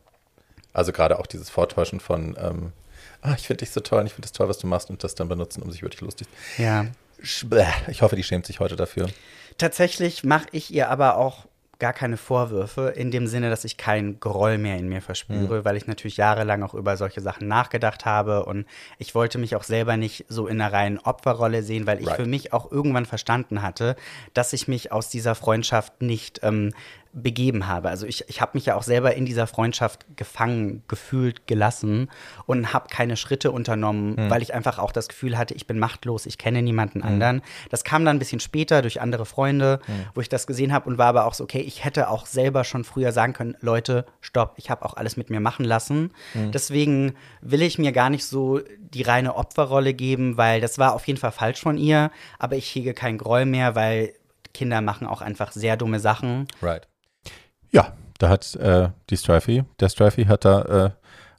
[0.74, 2.72] Also gerade auch dieses Vortäuschen von, ähm,
[3.22, 5.04] ah, ich finde dich so toll und ich finde es toll, was du machst und
[5.04, 6.28] das dann benutzen, um sich wirklich lustig.
[6.58, 6.86] Ja.
[7.20, 9.10] Ich hoffe, die schämt sich heute dafür.
[9.58, 11.48] Tatsächlich mache ich ihr aber auch
[11.80, 15.66] gar keine Vorwürfe, in dem Sinne, dass ich keinen Groll mehr in mir verspüre, mhm.
[15.66, 18.66] weil ich natürlich jahrelang auch über solche Sachen nachgedacht habe und
[18.98, 22.16] ich wollte mich auch selber nicht so in einer reinen Opferrolle sehen, weil ich right.
[22.16, 23.96] für mich auch irgendwann verstanden hatte,
[24.34, 26.74] dass ich mich aus dieser Freundschaft nicht ähm,
[27.14, 27.90] begeben habe.
[27.90, 32.10] Also ich, ich habe mich ja auch selber in dieser Freundschaft gefangen, gefühlt, gelassen
[32.46, 34.30] und habe keine Schritte unternommen, mhm.
[34.30, 37.06] weil ich einfach auch das Gefühl hatte, ich bin machtlos, ich kenne niemanden mhm.
[37.06, 37.42] anderen.
[37.70, 40.06] Das kam dann ein bisschen später durch andere Freunde, mhm.
[40.14, 42.64] wo ich das gesehen habe und war aber auch so, okay, ich hätte auch selber
[42.64, 46.12] schon früher sagen können, Leute, stopp, ich habe auch alles mit mir machen lassen.
[46.34, 46.52] Hm.
[46.52, 51.08] Deswegen will ich mir gar nicht so die reine Opferrolle geben, weil das war auf
[51.08, 54.14] jeden Fall falsch von ihr, aber ich hege keinen Groll mehr, weil
[54.54, 56.48] Kinder machen auch einfach sehr dumme Sachen.
[56.62, 56.88] Right.
[57.72, 60.90] Ja, da hat äh, die Strifey, der Strifey hat da äh,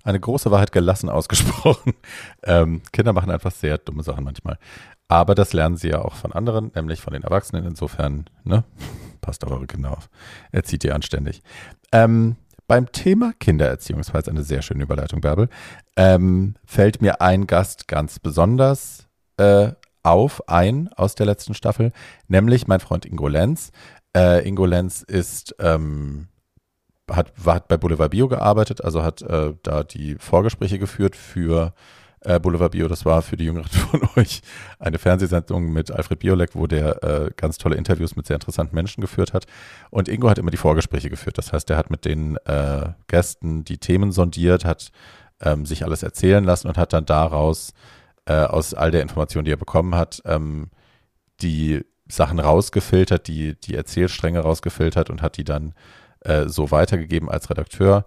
[0.04, 1.94] eine große Wahrheit gelassen ausgesprochen.
[2.42, 4.58] ähm, Kinder machen einfach sehr dumme Sachen manchmal.
[5.08, 7.64] Aber das lernen sie ja auch von anderen, nämlich von den Erwachsenen.
[7.64, 8.64] Insofern, ne,
[9.20, 10.08] passt auf eure Kinder auf.
[10.52, 11.42] Erzieht ihr anständig.
[11.92, 12.36] Ähm,
[12.66, 15.48] beim Thema Kindererziehung, das war jetzt eine sehr schöne Überleitung, Bärbel,
[15.96, 21.92] ähm, fällt mir ein Gast ganz besonders äh, auf, ein aus der letzten Staffel,
[22.28, 23.72] nämlich mein Freund Ingo Lenz.
[24.16, 26.28] Äh, Ingo Lenz ist, ähm,
[27.10, 31.74] hat, hat bei Boulevard Bio gearbeitet, also hat äh, da die Vorgespräche geführt für
[32.20, 32.88] äh, Boulevard Bio.
[32.88, 34.42] Das war für die Jüngeren von euch
[34.78, 39.00] eine Fernsehsendung mit Alfred Biolek, wo der äh, ganz tolle Interviews mit sehr interessanten Menschen
[39.00, 39.46] geführt hat.
[39.90, 41.38] Und Ingo hat immer die Vorgespräche geführt.
[41.38, 44.90] Das heißt, er hat mit den äh, Gästen die Themen sondiert, hat
[45.40, 47.72] ähm, sich alles erzählen lassen und hat dann daraus
[48.26, 50.70] äh, aus all der Information, die er bekommen hat, ähm,
[51.40, 55.74] die Sachen rausgefiltert, die, die Erzählstränge rausgefiltert und hat die dann
[56.20, 58.04] äh, so weitergegeben als Redakteur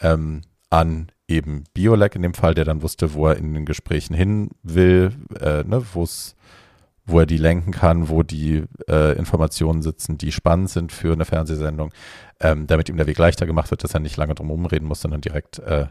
[0.00, 4.14] ähm, an eben Biolek in dem Fall, der dann wusste, wo er in den Gesprächen
[4.14, 10.32] hin will, äh, ne, wo er die lenken kann, wo die äh, Informationen sitzen, die
[10.32, 11.92] spannend sind für eine Fernsehsendung,
[12.40, 14.86] ähm, damit ihm der Weg leichter gemacht wird, dass er nicht lange drum herum reden
[14.86, 15.86] muss, sondern direkt äh,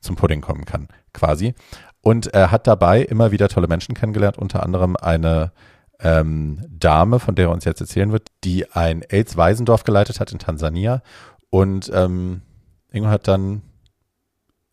[0.00, 1.54] zum Pudding kommen kann, quasi.
[2.00, 5.52] Und er hat dabei immer wieder tolle Menschen kennengelernt, unter anderem eine
[6.00, 10.38] ähm, Dame, von der er uns jetzt erzählen wird, die ein AIDS-Waisendorf geleitet hat in
[10.38, 11.02] Tansania.
[11.50, 12.42] Und ähm,
[12.90, 13.62] Ingo hat dann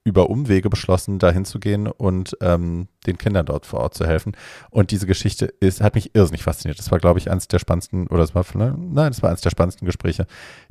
[0.04, 4.36] über Umwege beschlossen, da hinzugehen und ähm, den Kindern dort vor Ort zu helfen.
[4.72, 6.80] Und diese Geschichte ist, hat mich irrsinnig fasziniert.
[6.80, 9.52] Das war, glaube ich, eines der spannendsten, oder das war, nein, das war eines der
[9.52, 10.26] spannendsten Gespräche,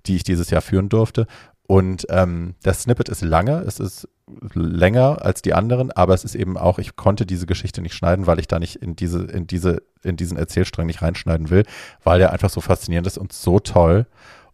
[0.07, 1.27] die ich dieses Jahr führen durfte.
[1.71, 4.09] Und ähm, das Snippet ist lange, es ist
[4.55, 8.27] länger als die anderen, aber es ist eben auch, ich konnte diese Geschichte nicht schneiden,
[8.27, 11.63] weil ich da nicht in diese, in diese, in diesen Erzählstrang nicht reinschneiden will,
[12.03, 14.07] weil der einfach so faszinierend ist und so toll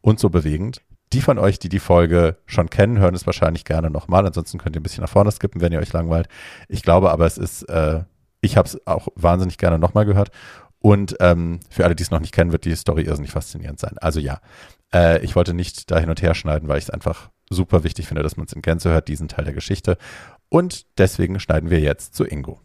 [0.02, 0.82] und so bewegend.
[1.14, 4.26] Die von euch, die die Folge schon kennen, hören es wahrscheinlich gerne nochmal.
[4.26, 6.28] Ansonsten könnt ihr ein bisschen nach vorne skippen, wenn ihr euch langweilt.
[6.68, 8.02] Ich glaube aber, es ist, äh,
[8.42, 10.32] ich habe es auch wahnsinnig gerne nochmal gehört.
[10.80, 13.96] Und ähm, für alle, die es noch nicht kennen, wird die Story irrsinnig faszinierend sein.
[14.02, 14.40] Also ja,
[14.94, 18.08] äh, ich wollte nicht da hin und her schneiden, weil ich es einfach super wichtig
[18.08, 19.98] finde, dass man es in Gänze hört, diesen Teil der Geschichte.
[20.48, 22.60] Und deswegen schneiden wir jetzt zu Ingo.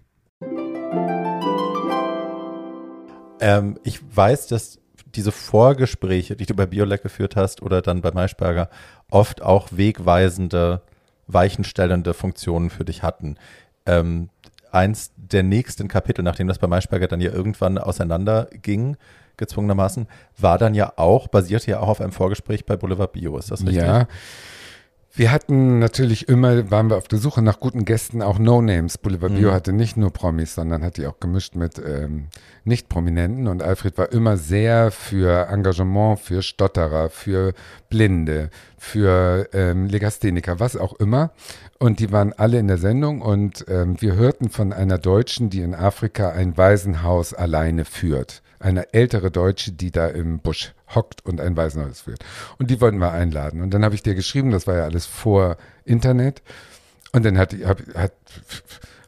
[3.39, 4.79] Ähm, ich weiß, dass
[5.15, 8.69] diese Vorgespräche, die du bei Biolek geführt hast oder dann bei Maischberger,
[9.09, 10.81] oft auch wegweisende,
[11.27, 13.35] weichenstellende Funktionen für dich hatten.
[13.85, 14.29] Ähm,
[14.71, 18.95] eins der nächsten Kapitel, nachdem das bei Maischberger dann ja irgendwann auseinanderging,
[19.37, 23.51] gezwungenermaßen, war dann ja auch, basierte ja auch auf einem Vorgespräch bei Boulevard Bio, ist
[23.51, 23.77] das richtig?
[23.77, 24.07] Ja,
[25.13, 28.97] wir hatten natürlich immer, waren wir auf der Suche nach guten Gästen, auch No-Names.
[28.97, 29.53] Boulevard Bio mhm.
[29.53, 32.27] hatte nicht nur Promis, sondern hat die auch gemischt mit ähm,
[32.63, 33.49] Nicht-Prominenten.
[33.49, 37.53] Und Alfred war immer sehr für Engagement, für Stotterer, für
[37.89, 41.31] Blinde, für ähm, Legastheniker, was auch immer.
[41.81, 43.21] Und die waren alle in der Sendung.
[43.21, 48.93] Und ähm, wir hörten von einer Deutschen, die in Afrika ein Waisenhaus alleine führt eine
[48.93, 52.23] ältere Deutsche, die da im Busch hockt und ein Waisenhaus führt.
[52.59, 53.61] Und die wollten wir einladen.
[53.61, 56.41] Und dann habe ich dir geschrieben, das war ja alles vor Internet.
[57.11, 58.13] Und dann hat, hab, hat,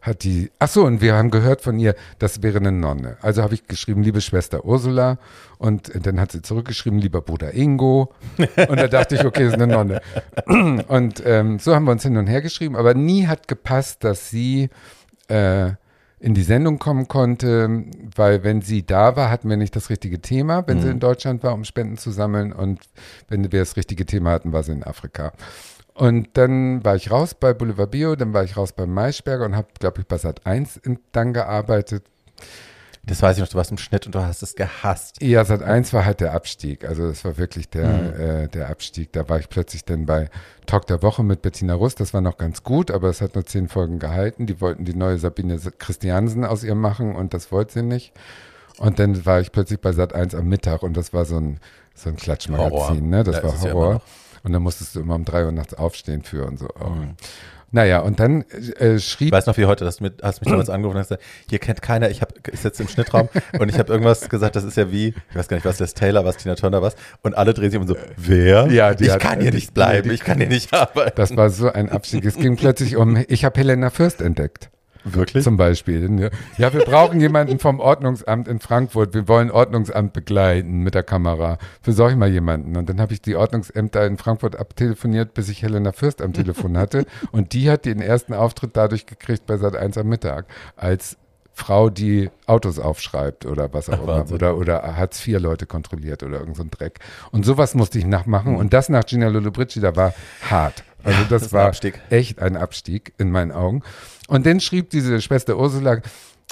[0.03, 3.15] hat die, ach so, und wir haben gehört von ihr, das wäre eine Nonne.
[3.21, 5.17] Also habe ich geschrieben, liebe Schwester Ursula.
[5.57, 8.13] Und dann hat sie zurückgeschrieben, lieber Bruder Ingo.
[8.37, 10.01] Und da dachte ich, okay, ist eine Nonne.
[10.89, 12.75] Und ähm, so haben wir uns hin und her geschrieben.
[12.75, 14.69] Aber nie hat gepasst, dass sie
[15.29, 15.71] äh,
[16.19, 17.85] in die Sendung kommen konnte,
[18.15, 20.81] weil wenn sie da war, hatten wir nicht das richtige Thema, wenn mhm.
[20.81, 22.51] sie in Deutschland war, um Spenden zu sammeln.
[22.51, 22.81] Und
[23.29, 25.31] wenn wir das richtige Thema hatten, war sie in Afrika.
[25.95, 29.56] Und dann war ich raus bei Boulevard Bio, dann war ich raus bei Maischberger und
[29.56, 32.03] habe, glaube ich, bei Sat 1 dann gearbeitet.
[33.06, 35.21] Das weiß ich noch, du warst im Schnitt und du hast es gehasst.
[35.21, 36.86] Ja, Sat 1 war halt der Abstieg.
[36.86, 38.19] Also das war wirklich der, mhm.
[38.19, 39.12] äh, der Abstieg.
[39.12, 40.29] Da war ich plötzlich dann bei
[40.67, 41.99] Talk der Woche mit Bettina Rust.
[41.99, 44.45] Das war noch ganz gut, aber es hat nur zehn Folgen gehalten.
[44.45, 48.13] Die wollten die neue Sabine Christiansen aus ihr machen und das wollte sie nicht.
[48.77, 51.60] Und dann war ich plötzlich bei Sat 1 am Mittag und das war so ein,
[51.93, 53.10] so ein Klatschmagazin.
[53.10, 53.25] Ne?
[53.25, 54.01] Das ja, war Horror.
[54.43, 56.67] Und dann musstest du immer um drei Uhr nachts aufstehen für und so.
[56.79, 56.89] Oh.
[56.89, 57.15] Mhm.
[57.73, 58.43] Naja, und dann
[58.77, 59.29] äh, schrieb.
[59.29, 61.23] Ich weiß noch wie heute, dass du mit, hast mich damals angerufen und hast gesagt,
[61.49, 63.29] hier kennt keiner, ich, hab, ich sitze im Schnittraum
[63.60, 65.95] und ich habe irgendwas gesagt, das ist ja wie, ich weiß gar nicht, was das
[65.95, 66.95] Taylor, was Tina Turner, was.
[67.23, 68.67] Und alle drehen sich um so, wer?
[68.67, 71.13] Ja, die ich hat, kann hier nicht bleiben, ich kann hier nicht arbeiten.
[71.15, 72.25] Das war so ein Abstieg.
[72.25, 74.69] Es ging plötzlich um, ich habe Helena Fürst entdeckt.
[75.03, 75.43] Wirklich?
[75.43, 76.31] Zum Beispiel.
[76.57, 79.13] Ja, wir brauchen jemanden vom Ordnungsamt in Frankfurt.
[79.13, 81.57] Wir wollen Ordnungsamt begleiten mit der Kamera.
[81.83, 82.77] Besorg ich mal jemanden.
[82.77, 86.77] Und dann habe ich die Ordnungsämter in Frankfurt abtelefoniert, bis ich Helena Fürst am Telefon
[86.77, 87.05] hatte.
[87.31, 90.45] Und die hat den ersten Auftritt dadurch gekriegt bei Sat 1 am Mittag.
[90.75, 91.17] Als
[91.55, 94.31] Frau, die Autos aufschreibt oder was auch Ach, immer.
[94.31, 96.99] Oder, oder Hartz IV Leute kontrolliert oder irgend so ein Dreck.
[97.31, 98.55] Und sowas musste ich nachmachen.
[98.55, 100.13] Und das nach Gina Lollobrigida da war
[100.49, 100.83] hart.
[101.03, 103.81] Also ja, das, das war ein echt ein Abstieg in meinen Augen.
[104.27, 106.01] Und dann schrieb diese Schwester Ursula,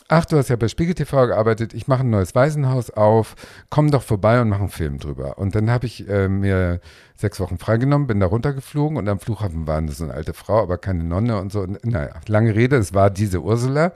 [0.08, 3.36] ach, du hast ja bei Spiegel TV gearbeitet, ich mache ein neues Waisenhaus auf,
[3.70, 5.38] komm doch vorbei und mach einen Film drüber.
[5.38, 6.82] Und dann habe ich äh, mir
[7.16, 10.62] sechs Wochen freigenommen, bin da runtergeflogen und am Flughafen waren das so eine alte Frau,
[10.62, 11.62] aber keine Nonne und so.
[11.62, 13.94] Und, naja, lange Rede, es war diese Ursula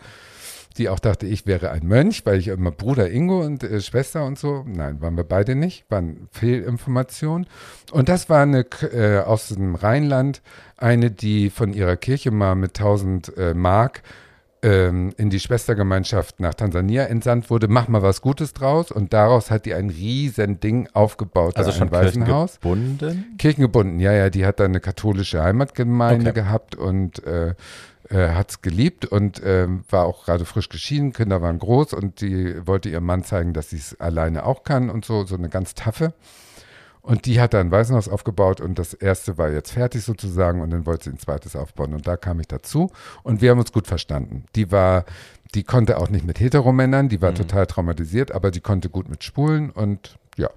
[0.78, 4.26] die auch dachte, ich wäre ein Mönch, weil ich immer Bruder Ingo und äh, Schwester
[4.26, 4.64] und so.
[4.68, 7.48] Nein, waren wir beide nicht, waren Fehlinformationen.
[7.92, 10.42] Und das war eine äh, aus dem Rheinland,
[10.78, 14.04] eine, die von ihrer Kirche mal mit 1000 äh, Mark
[14.66, 17.68] ähm, in die Schwestergemeinschaft nach Tansania entsandt wurde.
[17.68, 18.92] Mach mal was Gutes draus.
[18.92, 21.56] Und daraus hat die ein riesen Ding aufgebaut.
[21.56, 22.60] Also schon Waisenhaus.
[22.60, 23.36] kirchengebunden?
[23.38, 24.30] Kirchengebunden, ja, ja.
[24.32, 26.42] Die hat da eine katholische Heimatgemeinde okay.
[26.42, 27.54] gehabt und äh,
[28.10, 32.22] äh, hat es geliebt und äh, war auch gerade frisch geschieden, Kinder waren groß und
[32.22, 35.50] die wollte ihrem Mann zeigen, dass sie es alleine auch kann und so, so eine
[35.50, 36.14] ganz taffe.
[37.06, 40.72] Und die hat da ein Waisenhaus aufgebaut und das erste war jetzt fertig sozusagen und
[40.72, 42.92] dann wollte sie ein zweites aufbauen und da kam ich dazu
[43.22, 44.46] und wir haben uns gut verstanden.
[44.56, 45.06] Die war,
[45.54, 47.36] die konnte auch nicht mit Heteromännern, die war mhm.
[47.36, 50.50] total traumatisiert, aber die konnte gut mit Spulen und ja,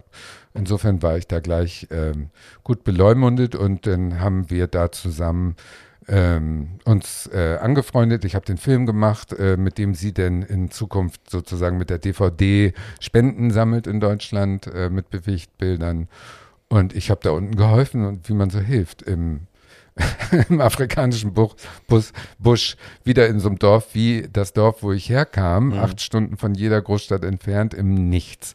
[0.54, 2.30] insofern war ich da gleich ähm,
[2.64, 5.54] gut beleumundet und dann haben wir da zusammen
[6.08, 8.24] ähm, uns äh, angefreundet.
[8.24, 11.98] Ich habe den Film gemacht, äh, mit dem sie denn in Zukunft sozusagen mit der
[11.98, 16.08] DVD Spenden sammelt in Deutschland äh, mit Bewegtbildern.
[16.68, 19.46] Und ich habe da unten geholfen und wie man so hilft im,
[20.48, 25.08] im afrikanischen Buch, Bus, Busch, wieder in so einem Dorf wie das Dorf, wo ich
[25.08, 25.78] herkam, mhm.
[25.78, 28.54] acht Stunden von jeder Großstadt entfernt, im Nichts.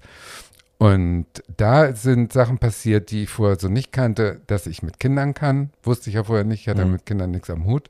[0.78, 5.34] Und da sind Sachen passiert, die ich vorher so nicht kannte, dass ich mit Kindern
[5.34, 5.72] kann.
[5.82, 6.94] Wusste ich ja vorher nicht, ich hatte mhm.
[6.94, 7.90] mit Kindern nichts am Hut.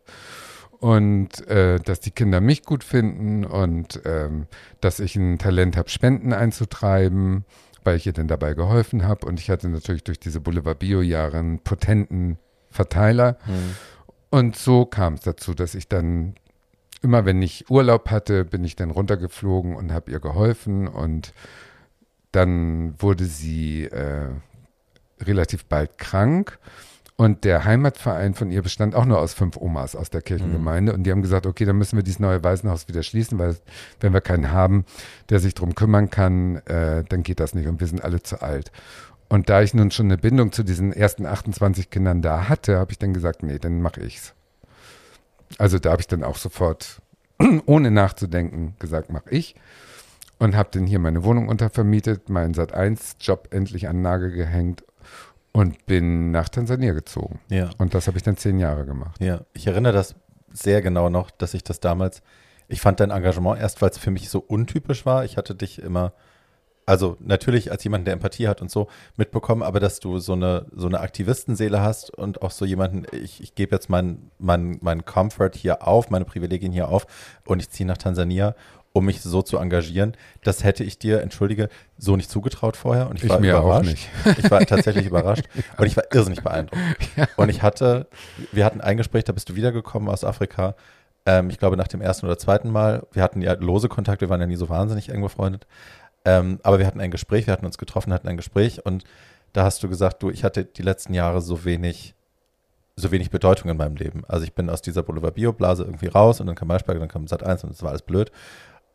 [0.80, 4.48] Und äh, dass die Kinder mich gut finden und ähm,
[4.82, 7.46] dass ich ein Talent habe, Spenden einzutreiben,
[7.86, 9.26] weil ich ihr dann dabei geholfen habe.
[9.26, 12.38] Und ich hatte natürlich durch diese Boulevard Bio-Jahre einen potenten
[12.70, 13.38] Verteiler.
[13.46, 13.76] Mhm.
[14.30, 16.36] Und so kam es dazu, dass ich dann
[17.02, 21.34] immer, wenn ich Urlaub hatte, bin ich dann runtergeflogen und habe ihr geholfen und
[22.34, 24.28] dann wurde sie äh,
[25.22, 26.60] relativ bald krank.
[27.16, 30.92] Und der Heimatverein von ihr bestand auch nur aus fünf Omas aus der Kirchengemeinde.
[30.92, 30.98] Mhm.
[30.98, 33.56] Und die haben gesagt, okay, dann müssen wir dieses neue Waisenhaus wieder schließen, weil
[34.00, 34.84] wenn wir keinen haben,
[35.30, 37.68] der sich darum kümmern kann, äh, dann geht das nicht.
[37.68, 38.72] Und wir sind alle zu alt.
[39.30, 42.92] Und da ich nun schon eine Bindung zu diesen ersten 28 Kindern da hatte, habe
[42.92, 44.34] ich dann gesagt, nee, dann mache ich's.
[45.60, 47.00] Also da habe ich dann auch sofort,
[47.68, 49.56] ohne nachzudenken, gesagt, mache ich
[50.40, 54.84] und habe dann hier meine Wohnung untervermietet, meinen Sat1-Job endlich an den Nagel gehängt
[55.54, 57.40] und bin nach Tansania gezogen.
[57.50, 57.70] Ja.
[57.78, 59.22] Und das habe ich dann zehn Jahre gemacht.
[59.22, 60.16] Ja, ich erinnere das
[60.52, 62.22] sehr genau noch, dass ich das damals,
[62.68, 65.24] ich fand dein Engagement erst, weil es für mich so untypisch war.
[65.26, 66.14] Ich hatte dich immer,
[66.86, 70.66] also natürlich als jemand, der Empathie hat und so, mitbekommen, aber dass du so eine,
[70.72, 75.06] so eine Aktivistenseele hast und auch so jemanden, ich, ich gebe jetzt meinen mein, mein
[75.06, 77.06] Comfort hier auf, meine Privilegien hier auf
[77.46, 78.56] und ich ziehe nach Tansania
[78.94, 80.16] um mich so zu engagieren.
[80.44, 83.10] Das hätte ich dir, entschuldige, so nicht zugetraut vorher.
[83.10, 83.90] Und ich, ich war mir überrascht.
[83.90, 84.10] Auch nicht.
[84.44, 85.46] Ich war tatsächlich überrascht.
[85.78, 86.82] Und ich war irrsinnig beeindruckt.
[87.16, 87.28] Ja.
[87.36, 88.08] Und ich hatte,
[88.52, 90.76] wir hatten ein Gespräch, da bist du wiedergekommen aus Afrika.
[91.26, 94.30] Ähm, ich glaube, nach dem ersten oder zweiten Mal, wir hatten ja lose Kontakt, wir
[94.30, 95.68] waren ja nie so wahnsinnig eng befreundet.
[96.26, 99.04] Ähm, aber wir hatten ein Gespräch, wir hatten uns getroffen, hatten ein Gespräch und
[99.52, 102.16] da hast du gesagt, du, ich hatte die letzten Jahre so wenig,
[102.96, 104.24] so wenig Bedeutung in meinem Leben.
[104.28, 107.28] Also ich bin aus dieser Boulevard Bio-Blase irgendwie raus und dann kam Maischberger, dann kam
[107.28, 108.32] Sat 1 und das war alles blöd.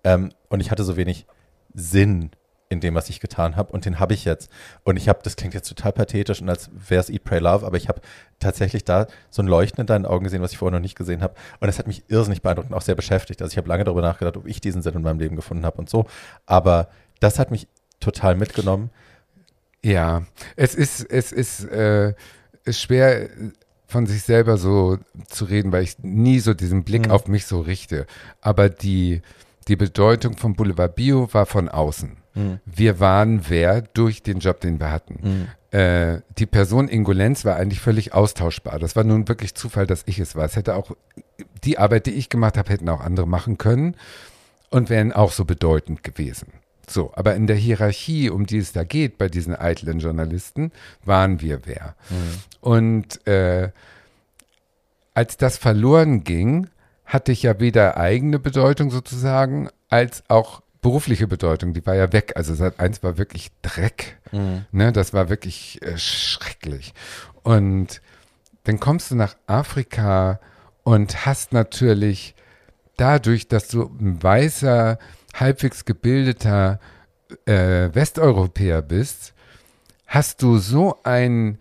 [0.04, 1.26] Ähm, und ich hatte so wenig
[1.74, 2.30] Sinn
[2.70, 3.72] in dem, was ich getan habe.
[3.72, 4.50] Und den habe ich jetzt.
[4.84, 7.66] Und ich habe, das klingt jetzt total pathetisch und als wäre es Eat, Pray, Love,
[7.66, 8.02] aber ich habe
[8.40, 11.22] tatsächlich da so ein Leuchten in deinen Augen gesehen, was ich vorher noch nicht gesehen
[11.22, 11.34] habe.
[11.60, 13.40] Und das hat mich irrsinnig beeindruckt und auch sehr beschäftigt.
[13.40, 15.78] Also ich habe lange darüber nachgedacht, ob ich diesen Sinn in meinem Leben gefunden habe
[15.78, 16.06] und so.
[16.44, 16.88] Aber
[17.20, 17.68] das hat mich
[18.00, 18.90] total mitgenommen.
[19.82, 20.24] Ja,
[20.56, 22.14] es ist, es ist, äh,
[22.68, 23.28] schwer
[23.86, 27.12] von sich selber so zu reden, weil ich nie so diesen Blick Mhm.
[27.12, 28.06] auf mich so richte.
[28.42, 29.22] Aber die,
[29.68, 32.16] die Bedeutung von Boulevard Bio war von außen.
[32.34, 32.60] Mhm.
[32.64, 35.48] Wir waren wer durch den Job, den wir hatten.
[35.70, 38.78] Äh, die Person Ingo Lenz war eigentlich völlig austauschbar.
[38.78, 40.44] Das war nun wirklich Zufall, dass ich es war.
[40.44, 40.96] Es hätte auch
[41.64, 43.94] die Arbeit, die ich gemacht habe, hätten auch andere machen können
[44.70, 46.48] und wären auch so bedeutend gewesen.
[46.88, 50.72] So, aber in der Hierarchie, um die es da geht, bei diesen eitlen Journalisten,
[51.04, 51.94] waren wir wer.
[52.62, 53.70] Und äh,
[55.12, 56.68] als das verloren ging,
[57.08, 61.72] hatte ich ja weder eigene Bedeutung sozusagen, als auch berufliche Bedeutung.
[61.72, 62.34] Die war ja weg.
[62.36, 64.18] Also Sat 1 war wirklich Dreck.
[64.70, 66.92] Ne, das war wirklich äh, schrecklich.
[67.42, 68.02] Und
[68.64, 70.38] dann kommst du nach Afrika
[70.84, 72.34] und hast natürlich
[72.98, 74.98] dadurch, dass du ein weißer,
[75.34, 76.78] halbwegs gebildeter
[77.46, 79.32] äh, Westeuropäer bist,
[80.06, 81.58] hast du so einen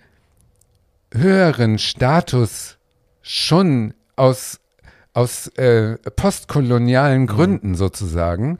[1.13, 2.77] höheren Status
[3.21, 4.59] schon aus,
[5.17, 8.59] aus äh, postkolonialen Gründen sozusagen.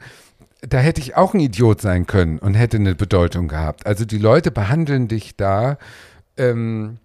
[0.60, 3.86] Da hätte ich auch ein Idiot sein können und hätte eine Bedeutung gehabt.
[3.86, 5.78] Also die Leute behandeln dich da
[6.36, 6.98] ähm,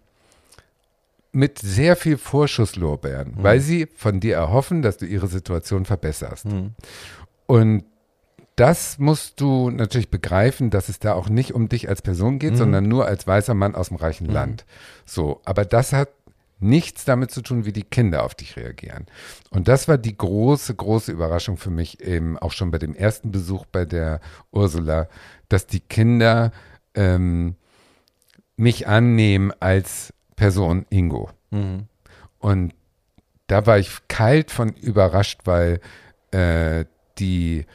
[1.33, 6.47] mit sehr viel Vorschusslorbeeren, weil sie von dir erhoffen, dass du ihre Situation verbesserst.
[7.45, 7.83] Und
[8.55, 12.57] das musst du natürlich begreifen, dass es da auch nicht um dich als Person geht,
[12.57, 14.65] sondern nur als weißer Mann aus dem reichen Land.
[15.05, 16.09] So, aber das hat
[16.63, 19.05] nichts damit zu tun, wie die Kinder auf dich reagieren.
[19.49, 23.31] Und das war die große, große Überraschung für mich eben auch schon bei dem ersten
[23.31, 24.19] Besuch bei der
[24.51, 25.07] Ursula,
[25.49, 26.51] dass die Kinder
[26.95, 27.55] ähm,
[28.55, 31.29] mich annehmen als Person Ingo.
[32.39, 32.73] Und
[33.47, 35.79] da war ich kalt von überrascht, weil
[36.31, 36.85] äh,
[37.19, 37.65] die,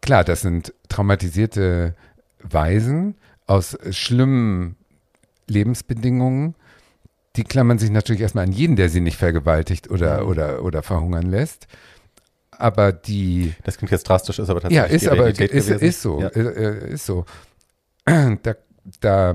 [0.00, 1.94] klar, das sind traumatisierte
[2.42, 3.16] Waisen
[3.46, 4.76] aus schlimmen
[5.46, 6.54] Lebensbedingungen.
[7.36, 11.26] Die klammern sich natürlich erstmal an jeden, der sie nicht vergewaltigt oder, oder, oder verhungern
[11.30, 11.66] lässt.
[12.50, 15.78] Aber die, Das klingt jetzt drastisch, ist aber ja, tatsächlich ist die aber ist, gewesen.
[15.80, 16.28] ist so, Ja.
[16.28, 17.24] ist, äh, ist so.
[18.42, 18.54] Da,
[19.00, 19.34] da,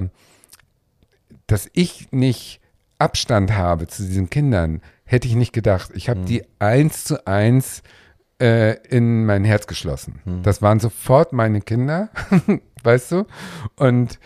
[1.48, 2.60] dass ich nicht
[3.00, 5.92] Abstand habe zu diesen Kindern, hätte ich nicht gedacht.
[5.94, 7.82] Ich habe die eins zu eins
[8.42, 10.20] äh, in mein Herz geschlossen.
[10.26, 10.44] Mhm.
[10.44, 12.10] Das waren sofort meine Kinder,
[12.84, 13.26] weißt du?
[13.78, 14.20] Und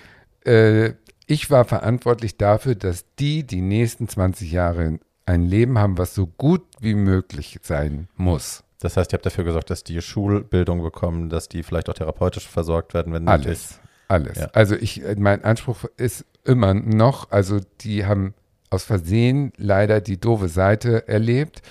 [0.46, 0.94] äh,
[1.32, 6.28] ich war verantwortlich dafür, dass die die nächsten 20 Jahre ein Leben haben, was so
[6.28, 8.66] gut wie möglich sein muss.
[8.82, 12.50] Das heißt, ihr habt dafür gesorgt, dass die Schulbildung bekommen, dass die vielleicht auch therapeutisch
[12.50, 13.48] versorgt werden, wenn nötig.
[13.48, 14.38] Alles, alles.
[14.40, 14.50] Ja.
[14.52, 18.34] Also ich, mein Anspruch ist immer noch, also die haben
[18.70, 21.62] aus Versehen leider die doofe Seite erlebt,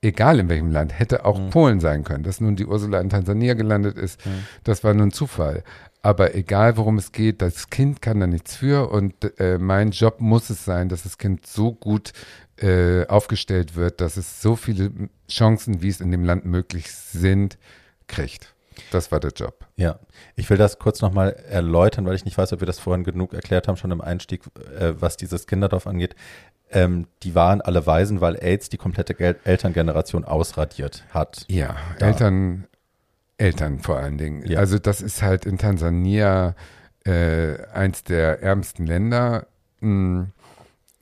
[0.00, 1.50] egal in welchem Land, hätte auch Mhm.
[1.50, 2.22] Polen sein können.
[2.22, 4.20] Dass nun die Ursula in Tansania gelandet ist,
[4.62, 5.64] das war nun Zufall.
[6.02, 10.20] Aber egal, worum es geht, das Kind kann da nichts für und äh, mein Job
[10.20, 12.12] muss es sein, dass das Kind so gut
[12.56, 14.90] äh, aufgestellt wird, dass es so viele
[15.28, 17.58] Chancen, wie es in dem Land möglich sind,
[18.06, 18.54] kriegt.
[18.90, 19.66] Das war der Job.
[19.76, 19.98] Ja,
[20.36, 23.34] ich will das kurz nochmal erläutern, weil ich nicht weiß, ob wir das vorhin genug
[23.34, 24.42] erklärt haben, schon im Einstieg,
[24.78, 26.14] äh, was dieses Kinderdorf angeht.
[26.70, 31.44] Ähm, die waren alle Waisen, weil AIDS die komplette Gel Elterngeneration ausradiert hat.
[31.48, 32.06] Ja, Da.
[32.08, 32.66] Eltern,
[33.38, 34.44] Eltern vor allen Dingen.
[34.44, 34.58] Ja.
[34.58, 36.54] Also das ist halt in Tansania
[37.04, 39.46] äh, eins der ärmsten Länder,
[39.80, 40.26] mh,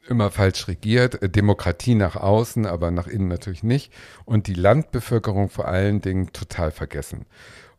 [0.09, 3.92] immer falsch regiert, äh, Demokratie nach außen, aber nach innen natürlich nicht
[4.25, 7.27] und die Landbevölkerung vor allen Dingen total vergessen.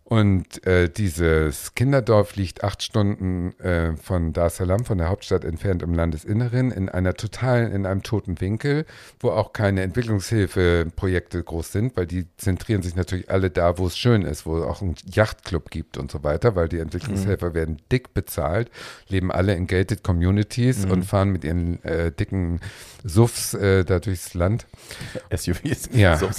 [0.10, 5.44] Und äh, dieses Kinderdorf liegt acht Stunden äh, von Dar es Salaam, von der Hauptstadt
[5.44, 8.86] entfernt im Landesinneren, in einer totalen, in einem toten Winkel,
[9.20, 13.98] wo auch keine Entwicklungshilfeprojekte groß sind, weil die zentrieren sich natürlich alle da, wo es
[13.98, 17.82] schön ist, wo es auch einen Yachtclub gibt und so weiter, weil die Entwicklungshelfer werden
[17.92, 18.72] dick bezahlt,
[19.10, 22.62] leben alle in gated Communities und fahren mit ihren äh, dicken
[23.04, 24.68] Suffs äh, da durchs Land.
[25.36, 25.90] SUVs.
[25.92, 26.16] Ja.
[26.16, 26.30] So.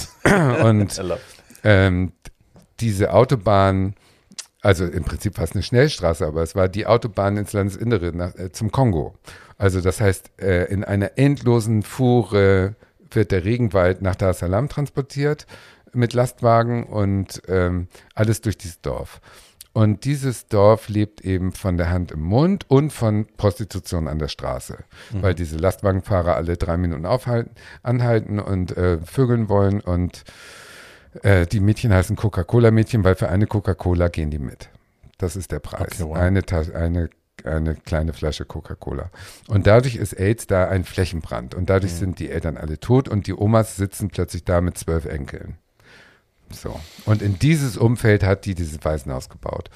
[0.63, 0.99] Und
[1.63, 2.13] ähm,
[2.79, 3.95] diese Autobahn,
[4.61, 8.51] also im Prinzip fast eine Schnellstraße, aber es war die Autobahn ins Landesinnere nach, äh,
[8.51, 9.15] zum Kongo.
[9.57, 12.75] Also das heißt, äh, in einer endlosen Fuhre
[13.11, 15.45] wird der Regenwald nach Dar es Salaam transportiert
[15.93, 19.19] mit Lastwagen und ähm, alles durch dieses Dorf.
[19.71, 24.27] Und dieses Dorf lebt eben von der Hand im Mund und von Prostitution an der
[24.27, 24.77] Straße,
[25.11, 25.21] mhm.
[25.21, 27.51] weil diese Lastwagenfahrer alle drei Minuten aufhalten,
[27.83, 30.23] anhalten und äh, vögeln wollen und
[31.23, 34.69] äh, die Mädchen heißen Coca-Cola-Mädchen, weil für eine Coca-Cola gehen die mit.
[35.17, 35.99] Das ist der Preis.
[35.99, 36.17] Okay, wow.
[36.17, 36.41] eine,
[36.73, 37.09] eine,
[37.43, 39.09] eine kleine Flasche Coca-Cola.
[39.47, 41.55] Und dadurch ist AIDS da ein Flächenbrand.
[41.55, 41.97] Und dadurch mhm.
[41.97, 45.57] sind die Eltern alle tot und die Omas sitzen plötzlich da mit zwölf Enkeln.
[46.51, 46.79] So.
[47.05, 49.69] Und in dieses Umfeld hat die dieses Waisenhaus gebaut.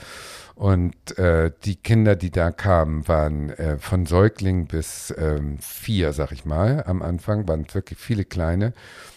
[0.56, 6.32] Und äh, die Kinder, die da kamen, waren äh, von Säugling bis ähm, vier, sag
[6.32, 8.74] ich mal, am Anfang, waren wirklich viele kleine.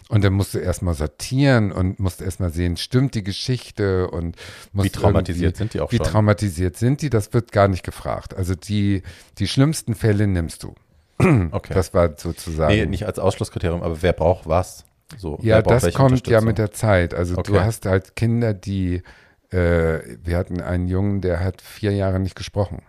[0.08, 4.36] Und dann musst du erstmal sortieren und musst erstmal sehen, stimmt die Geschichte und
[4.72, 6.06] Wie traumatisiert sind die auch wie schon?
[6.06, 7.10] Wie traumatisiert sind die?
[7.10, 8.36] Das wird gar nicht gefragt.
[8.36, 9.02] Also die,
[9.38, 10.74] die schlimmsten Fälle nimmst du.
[11.50, 11.74] Okay.
[11.74, 12.74] Das war sozusagen.
[12.74, 14.84] Nee, nicht als Ausschlusskriterium, aber wer braucht was?
[15.16, 17.14] So, ja, das kommt ja mit der Zeit.
[17.14, 17.52] Also okay.
[17.52, 19.02] du hast halt Kinder, die,
[19.50, 22.82] äh, wir hatten einen Jungen, der hat vier Jahre nicht gesprochen.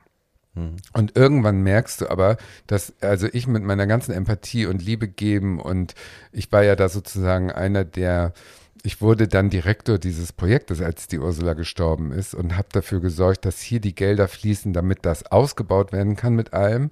[0.94, 2.38] Und irgendwann merkst du aber,
[2.68, 5.94] dass, also ich mit meiner ganzen Empathie und Liebe geben und
[6.32, 8.34] ich war ja da sozusagen einer der,
[8.84, 13.46] ich wurde dann Direktor dieses Projektes, als die Ursula gestorben ist und habe dafür gesorgt,
[13.46, 16.90] dass hier die Gelder fließen, damit das ausgebaut werden kann mit allem.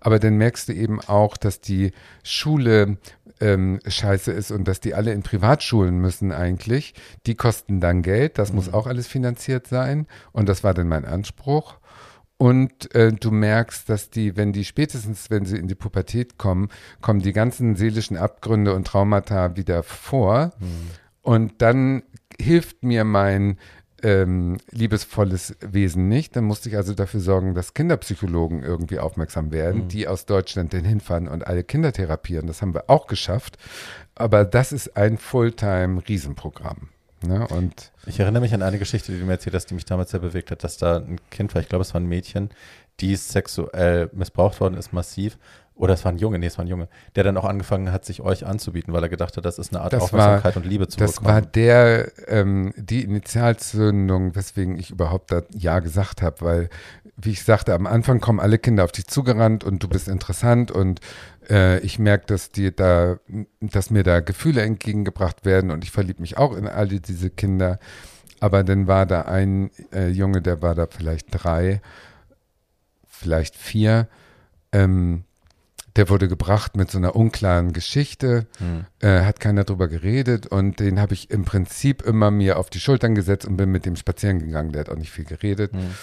[0.00, 1.92] Aber dann merkst du eben auch, dass die
[2.22, 2.98] Schule
[3.40, 6.94] ähm, scheiße ist und dass die alle in Privatschulen müssen eigentlich.
[7.26, 8.56] Die kosten dann Geld, das mhm.
[8.56, 10.06] muss auch alles finanziert sein.
[10.32, 11.76] Und das war dann mein Anspruch.
[12.38, 16.68] Und äh, du merkst, dass die, wenn die spätestens, wenn sie in die Pubertät kommen,
[17.00, 20.52] kommen die ganzen seelischen Abgründe und Traumata wieder vor.
[20.60, 20.90] Mhm.
[21.22, 22.04] Und dann
[22.40, 23.58] hilft mir mein
[24.04, 26.36] ähm, liebesvolles Wesen nicht.
[26.36, 29.88] Dann musste ich also dafür sorgen, dass Kinderpsychologen irgendwie aufmerksam werden, mhm.
[29.88, 32.46] die aus Deutschland denn hinfahren und alle Kinder therapieren.
[32.46, 33.58] Das haben wir auch geschafft.
[34.14, 36.90] Aber das ist ein Fulltime-Riesenprogramm.
[37.22, 37.46] Ne?
[37.48, 40.10] Und ich erinnere mich an eine Geschichte, die du mir erzählt hast, die mich damals
[40.10, 42.50] sehr bewegt hat, dass da ein Kind war, ich glaube, es war ein Mädchen,
[43.00, 45.38] die sexuell missbraucht worden ist, massiv.
[45.78, 48.04] Oder es war ein Junge, nee, es war ein Junge, der dann auch angefangen hat,
[48.04, 50.68] sich euch anzubieten, weil er gedacht hat, das ist eine Art das Aufmerksamkeit war, und
[50.68, 51.28] Liebe zu das bekommen.
[51.28, 56.68] Das war der, ähm, die Initialzündung, weswegen ich überhaupt da Ja gesagt habe, weil,
[57.16, 60.72] wie ich sagte, am Anfang kommen alle Kinder auf dich zugerannt und du bist interessant
[60.72, 61.00] und
[61.50, 63.18] äh, ich merke, dass die da,
[63.60, 67.78] dass mir da Gefühle entgegengebracht werden und ich verliebe mich auch in alle diese Kinder.
[68.40, 71.80] Aber dann war da ein äh, Junge, der war da vielleicht drei,
[73.06, 74.08] vielleicht vier.
[74.72, 75.24] Ähm,
[75.96, 78.84] der wurde gebracht mit so einer unklaren Geschichte, hm.
[79.00, 82.78] äh, hat keiner drüber geredet und den habe ich im Prinzip immer mir auf die
[82.78, 84.70] Schultern gesetzt und bin mit dem spazieren gegangen.
[84.70, 85.72] Der hat auch nicht viel geredet.
[85.72, 85.94] Hm.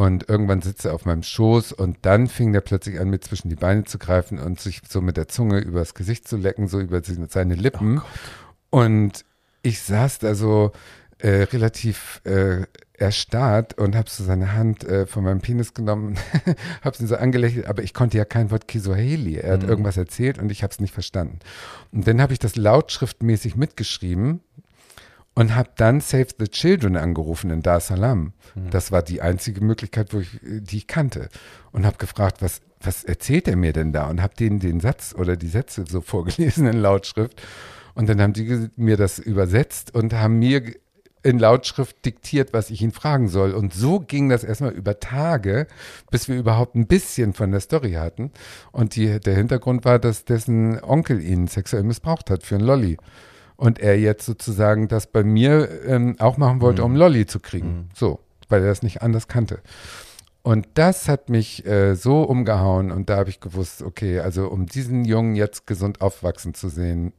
[0.00, 3.50] Und irgendwann sitzt er auf meinem Schoß und dann fing der plötzlich an, mir zwischen
[3.50, 6.80] die Beine zu greifen und sich so mit der Zunge übers Gesicht zu lecken, so
[6.80, 8.00] über seine Lippen.
[8.70, 9.26] Oh und
[9.60, 10.72] ich saß da so
[11.18, 12.62] äh, relativ äh,
[12.94, 16.16] erstarrt und habe so seine Hand äh, von meinem Penis genommen,
[16.82, 19.36] habe ihn so angelächelt, aber ich konnte ja kein Wort Kisuaheli.
[19.36, 19.68] Er hat mhm.
[19.68, 21.40] irgendwas erzählt und ich habe es nicht verstanden.
[21.92, 24.40] Und dann habe ich das lautschriftmäßig mitgeschrieben
[25.34, 28.32] und habe dann Save the Children angerufen in Dar es Salaam.
[28.54, 28.70] Mhm.
[28.70, 31.28] Das war die einzige Möglichkeit, wo ich, die ich kannte.
[31.72, 34.08] Und habe gefragt, was, was erzählt er mir denn da?
[34.08, 37.40] Und habe denen den Satz oder die Sätze so vorgelesen in Lautschrift.
[37.94, 40.62] Und dann haben die mir das übersetzt und haben mir
[41.22, 43.52] in Lautschrift diktiert, was ich ihn fragen soll.
[43.52, 45.66] Und so ging das erstmal über Tage,
[46.10, 48.30] bis wir überhaupt ein bisschen von der Story hatten.
[48.72, 52.96] Und die, der Hintergrund war, dass dessen Onkel ihn sexuell missbraucht hat für einen Lolly.
[53.60, 56.86] Und er jetzt sozusagen das bei mir ähm, auch machen wollte, mhm.
[56.86, 57.68] um Lolly zu kriegen.
[57.68, 57.88] Mhm.
[57.94, 59.60] So, weil er das nicht anders kannte.
[60.42, 64.64] Und das hat mich äh, so umgehauen und da habe ich gewusst, okay, also um
[64.64, 67.12] diesen Jungen jetzt gesund aufwachsen zu sehen,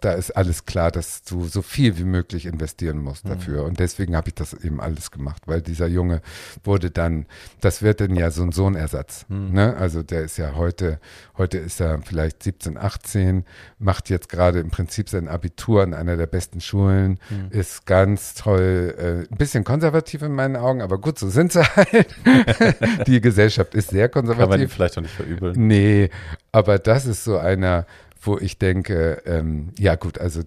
[0.00, 3.30] da ist alles klar, dass du so viel wie möglich investieren musst mhm.
[3.30, 3.64] dafür.
[3.64, 6.22] Und deswegen habe ich das eben alles gemacht, weil dieser Junge
[6.62, 7.26] wurde dann,
[7.60, 9.26] das wird dann ja so ein Sohnersatz.
[9.28, 9.52] Mhm.
[9.52, 9.76] Ne?
[9.76, 11.00] Also der ist ja heute,
[11.36, 13.44] heute ist er vielleicht 17, 18,
[13.80, 17.48] macht jetzt gerade im Prinzip sein Abitur an einer der besten Schulen, mhm.
[17.50, 21.64] ist ganz toll, äh, ein bisschen konservativ in meinen Augen, aber gut, so sind sie
[21.64, 22.14] halt.
[23.08, 24.42] die Gesellschaft ist sehr konservativ.
[24.42, 25.54] Kann man die vielleicht auch nicht verübeln.
[25.66, 26.10] Nee,
[26.52, 27.84] aber das ist so einer,
[28.20, 30.42] wo ich denke, ähm, ja gut, also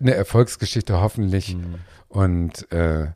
[0.00, 1.76] eine Erfolgsgeschichte hoffentlich mhm.
[2.08, 3.08] und äh,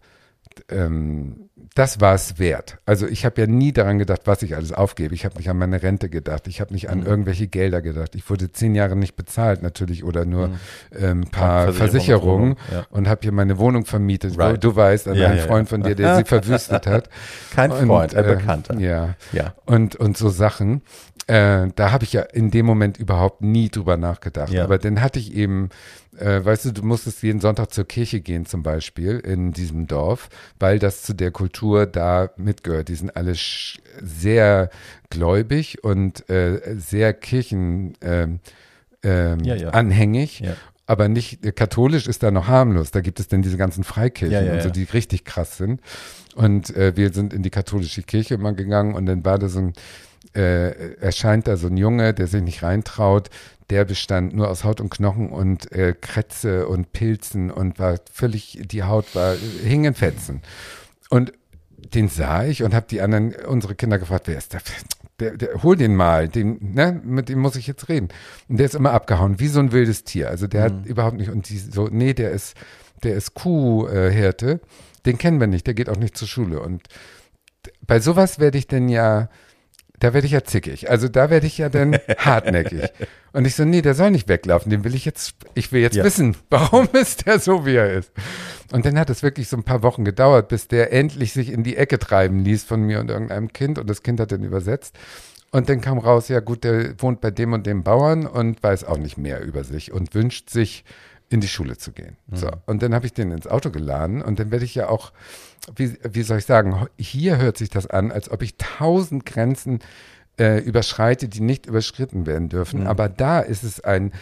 [0.68, 2.78] ähm, das war es wert.
[2.84, 5.14] Also ich habe ja nie daran gedacht, was ich alles aufgebe.
[5.14, 6.48] Ich habe nicht an meine Rente gedacht.
[6.48, 7.06] Ich habe nicht an mhm.
[7.06, 8.14] irgendwelche Gelder gedacht.
[8.16, 10.54] Ich wurde zehn Jahre nicht bezahlt natürlich oder nur mhm.
[10.98, 12.86] ähm, paar Versicherungen ja.
[12.90, 14.36] und habe hier meine Wohnung vermietet.
[14.36, 14.56] Right.
[14.56, 17.08] Du, du, weißt, an ja, einen ja, Freund von dir, der sie verwüstet hat.
[17.54, 18.78] Kein Freund, und, ein äh, Bekannter.
[18.78, 19.14] Ja.
[19.32, 19.54] ja.
[19.64, 20.82] Und, und so Sachen.
[21.30, 24.52] Äh, da habe ich ja in dem Moment überhaupt nie drüber nachgedacht.
[24.52, 24.64] Ja.
[24.64, 25.68] Aber dann hatte ich eben,
[26.18, 30.28] äh, weißt du, du musstest jeden Sonntag zur Kirche gehen zum Beispiel in diesem Dorf,
[30.58, 32.88] weil das zu der Kultur da mitgehört.
[32.88, 33.34] Die sind alle
[34.02, 34.70] sehr
[35.08, 38.40] gläubig und äh, sehr kirchen ähm,
[39.04, 39.54] ähm, Ja,
[40.40, 40.54] ja.
[40.86, 42.90] Aber nicht, äh, katholisch ist da noch harmlos.
[42.90, 45.80] Da gibt es dann diese ganzen Freikirchen und so, die richtig krass sind.
[46.34, 49.60] Und äh, wir sind in die katholische Kirche immer gegangen und dann war da so
[49.60, 49.72] ein,
[50.34, 53.30] äh, erscheint da so ein Junge, der sich nicht reintraut.
[53.70, 58.60] Der bestand nur aus Haut und Knochen und äh, Krätze und Pilzen und war völlig,
[58.64, 60.42] die Haut war, hing in Fetzen.
[61.08, 61.32] Und
[61.94, 64.60] den sah ich und habe die anderen, unsere Kinder gefragt, wer ist der?
[65.18, 68.08] Der, der, hol den mal, den, ne, mit dem muss ich jetzt reden.
[68.48, 70.30] Und der ist immer abgehauen, wie so ein wildes Tier.
[70.30, 72.56] Also der hat überhaupt nicht, und die so, nee, der ist,
[73.02, 74.60] der ist Kuhhirte,
[75.04, 76.60] den kennen wir nicht, der geht auch nicht zur Schule.
[76.60, 76.82] Und
[77.86, 79.28] bei sowas werde ich denn ja,
[80.00, 80.90] da werde ich ja zickig.
[80.90, 82.90] Also da werde ich ja dann hartnäckig.
[83.32, 85.94] Und ich so, nee, der soll nicht weglaufen, den will ich jetzt, ich will jetzt
[85.96, 86.02] Ja.
[86.04, 88.10] wissen, warum ist der so, wie er ist.
[88.72, 91.62] Und dann hat es wirklich so ein paar Wochen gedauert, bis der endlich sich in
[91.62, 94.96] die Ecke treiben ließ von mir und irgendeinem Kind und das Kind hat dann übersetzt.
[95.52, 98.84] Und dann kam raus, ja gut, der wohnt bei dem und dem Bauern und weiß
[98.84, 100.84] auch nicht mehr über sich und wünscht sich,
[101.30, 102.16] in die Schule zu gehen.
[102.32, 102.50] So.
[102.66, 105.12] Und dann habe ich den ins Auto geladen und dann werde ich ja auch,
[105.76, 109.78] wie, wie soll ich sagen, hier hört sich das an, als ob ich tausend Grenzen
[110.38, 112.88] äh, überschreite, die nicht überschritten werden dürfen.
[112.88, 114.12] Aber da ist es ein,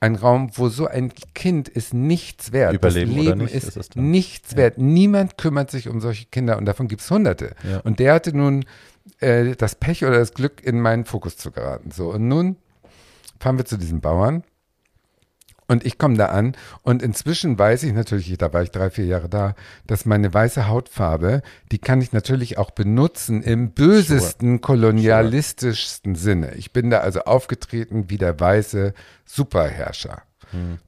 [0.00, 2.74] ein Raum, wo so ein Kind ist nichts wert.
[2.74, 4.78] Überleben das Leben nicht, ist, ist nichts wert.
[4.78, 7.54] Niemand kümmert sich um solche Kinder und davon gibt es hunderte.
[7.62, 7.80] Ja.
[7.80, 8.64] Und der hatte nun
[9.20, 11.90] äh, das Pech oder das Glück, in meinen Fokus zu geraten.
[11.90, 12.56] So, und nun
[13.38, 14.44] fahren wir zu diesem Bauern.
[15.66, 19.06] Und ich komme da an und inzwischen weiß ich natürlich, da war ich drei, vier
[19.06, 19.54] Jahre da,
[19.86, 21.40] dass meine weiße Hautfarbe,
[21.72, 26.54] die kann ich natürlich auch benutzen im bösesten, kolonialistischsten Sinne.
[26.56, 28.92] Ich bin da also aufgetreten wie der weiße
[29.24, 30.22] Superherrscher.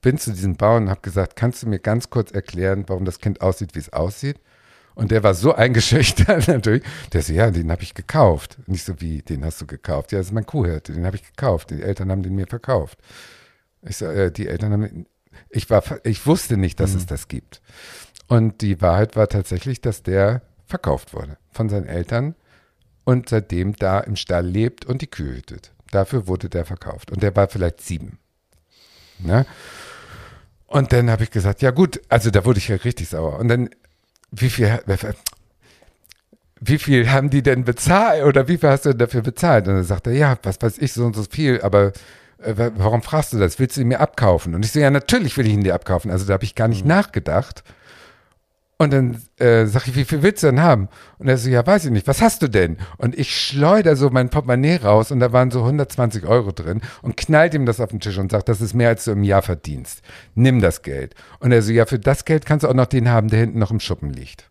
[0.00, 3.18] Bin zu diesem Bauern und habe gesagt, kannst du mir ganz kurz erklären, warum das
[3.18, 4.38] Kind aussieht, wie es aussieht?
[4.94, 6.82] Und der war so eingeschüchtert natürlich.
[7.12, 8.58] Der so, ja, den habe ich gekauft.
[8.66, 10.12] Nicht so wie, den hast du gekauft.
[10.12, 11.70] Ja, das ist mein Kuhhirte, den habe ich gekauft.
[11.70, 12.98] Die Eltern haben den mir verkauft.
[13.88, 15.06] Ich äh, die Eltern haben,
[15.50, 17.62] ich war, ich wusste nicht, dass es das gibt.
[18.28, 22.34] Und die Wahrheit war tatsächlich, dass der verkauft wurde von seinen Eltern
[23.04, 25.72] und seitdem da im Stall lebt und die Kühe hütet.
[25.92, 27.12] Dafür wurde der verkauft.
[27.12, 28.18] Und der war vielleicht sieben.
[29.20, 29.46] Ne?
[30.66, 33.38] Und dann habe ich gesagt, ja gut, also da wurde ich ja richtig sauer.
[33.38, 33.70] Und dann,
[34.32, 34.80] wie viel,
[36.60, 39.68] wie viel haben die denn bezahlt oder wie viel hast du denn dafür bezahlt?
[39.68, 41.92] Und dann sagt er, ja, was weiß ich, so und so viel, aber
[42.38, 43.58] warum fragst du das?
[43.58, 44.54] Willst du ihn mir abkaufen?
[44.54, 46.10] Und ich so, ja, natürlich will ich ihn dir abkaufen.
[46.10, 47.64] Also da habe ich gar nicht nachgedacht.
[48.78, 50.88] Und dann äh, sag ich, wie viel willst du denn haben?
[51.18, 52.76] Und er so, ja, weiß ich nicht, was hast du denn?
[52.98, 57.16] Und ich schleuder so mein Portemonnaie raus und da waren so 120 Euro drin und
[57.16, 59.40] knallt ihm das auf den Tisch und sagt, das ist mehr, als du im Jahr
[59.40, 60.02] verdienst.
[60.34, 61.14] Nimm das Geld.
[61.40, 63.58] Und er so, ja, für das Geld kannst du auch noch den haben, der hinten
[63.58, 64.50] noch im Schuppen liegt.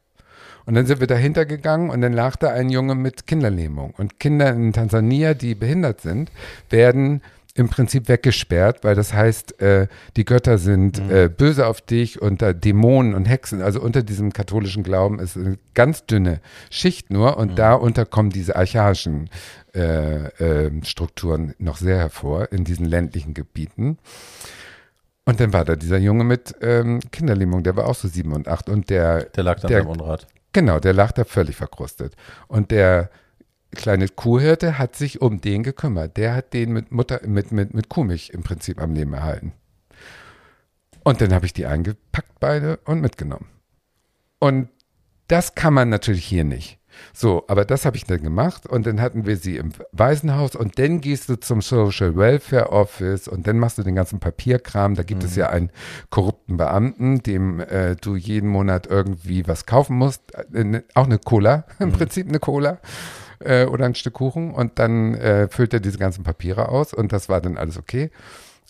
[0.65, 3.93] Und dann sind wir dahinter gegangen und dann lag da ein Junge mit Kinderlähmung.
[3.95, 6.31] Und Kinder in Tansania, die behindert sind,
[6.71, 7.21] werden
[7.57, 9.87] im Prinzip weggesperrt, weil das heißt, äh,
[10.17, 13.61] die Götter sind äh, böse auf dich und da Dämonen und Hexen.
[13.61, 18.57] Also unter diesem katholischen Glauben ist eine ganz dünne Schicht nur und darunter kommen diese
[18.57, 19.29] archaischen
[19.73, 20.25] äh,
[20.65, 23.97] äh, Strukturen noch sehr hervor in diesen ländlichen Gebieten.
[25.23, 28.49] Und dann war da dieser Junge mit ähm, Kinderlähmung, der war auch so sieben und
[28.49, 30.27] acht und der Der lag dann Der- beim Unrat.
[30.51, 32.15] Genau, der lag da völlig verkrustet.
[32.47, 33.09] Und der
[33.75, 36.17] kleine Kuhhirte hat sich um den gekümmert.
[36.17, 39.53] Der hat den mit Mutter, mit, mit, mit Kuhmilch im Prinzip am Leben erhalten.
[41.03, 43.47] Und dann habe ich die eingepackt beide und mitgenommen.
[44.39, 44.69] Und
[45.27, 46.79] das kann man natürlich hier nicht.
[47.13, 50.79] So, aber das habe ich dann gemacht und dann hatten wir sie im Waisenhaus und
[50.79, 54.95] dann gehst du zum Social Welfare Office und dann machst du den ganzen Papierkram.
[54.95, 55.71] Da gibt es ja einen
[56.09, 60.21] korrupten Beamten, dem äh, du jeden Monat irgendwie was kaufen musst.
[60.53, 62.79] Äh, ne- auch eine Cola, im Prinzip eine Cola
[63.39, 67.11] äh, oder ein Stück Kuchen und dann äh, füllt er diese ganzen Papiere aus und
[67.11, 68.11] das war dann alles okay.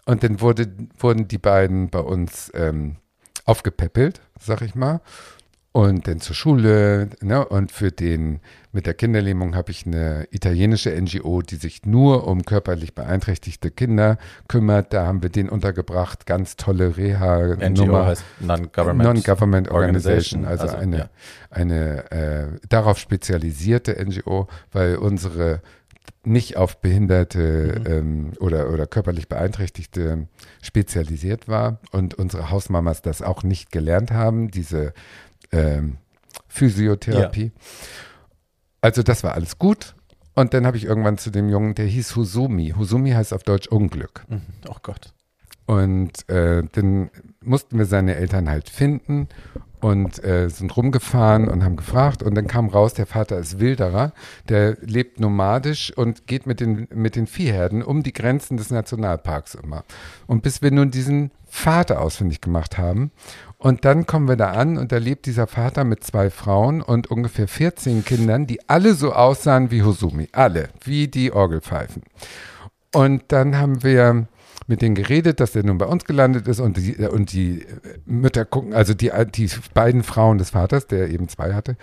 [0.06, 2.98] Und dann wurde, wurden die beiden bei uns ähm,
[3.46, 5.02] aufgepäppelt, sag ich mal.
[5.72, 7.10] Und dann zur Schule.
[7.22, 7.46] Ne?
[7.46, 8.40] Und für den
[8.76, 14.18] mit der Kinderlähmung habe ich eine italienische NGO, die sich nur um körperlich beeinträchtigte Kinder
[14.50, 14.92] kümmert.
[14.92, 16.26] Da haben wir den untergebracht.
[16.26, 18.06] Ganz tolle NGO Reha-Nummer.
[18.08, 19.08] heißt Non-Government.
[19.08, 21.10] Non-Government Organization, Organization, also, also, eine, ja.
[21.50, 25.62] eine äh, darauf spezialisierte NGO, weil unsere
[26.26, 27.86] nicht auf Behinderte Mhm.
[27.88, 30.28] ähm, oder, oder körperlich Beeinträchtigte
[30.62, 34.94] spezialisiert war und unsere Hausmamas das auch nicht gelernt haben, diese
[35.54, 35.96] ähm,
[36.50, 37.54] Physiotherapie.
[38.86, 39.96] Also das war alles gut.
[40.36, 42.76] Und dann habe ich irgendwann zu dem Jungen, der hieß Husumi.
[42.78, 44.26] Husumi heißt auf Deutsch Unglück.
[44.28, 44.42] Mhm.
[44.70, 45.12] Oh Gott.
[45.66, 47.10] Und äh, dann
[47.44, 49.28] mussten wir seine Eltern halt finden
[49.82, 52.22] und äh, sind rumgefahren und haben gefragt.
[52.22, 54.14] Und dann kam raus, der Vater ist Wilderer,
[54.50, 59.56] der lebt nomadisch und geht mit den, mit den Viehherden um die Grenzen des Nationalparks
[59.56, 59.84] immer.
[60.28, 63.10] Und bis wir nun diesen Vater ausfindig gemacht haben.
[63.66, 67.10] Und dann kommen wir da an und da lebt dieser Vater mit zwei Frauen und
[67.10, 70.30] ungefähr 14 Kindern, die alle so aussahen wie Hosumi.
[70.34, 72.04] Alle, wie die Orgelpfeifen.
[72.94, 74.28] Und dann haben wir
[74.68, 77.66] mit denen geredet, dass der nun bei uns gelandet ist und die, und die
[78.06, 81.76] Mütter gucken, also die, die beiden Frauen des Vaters, der eben zwei hatte,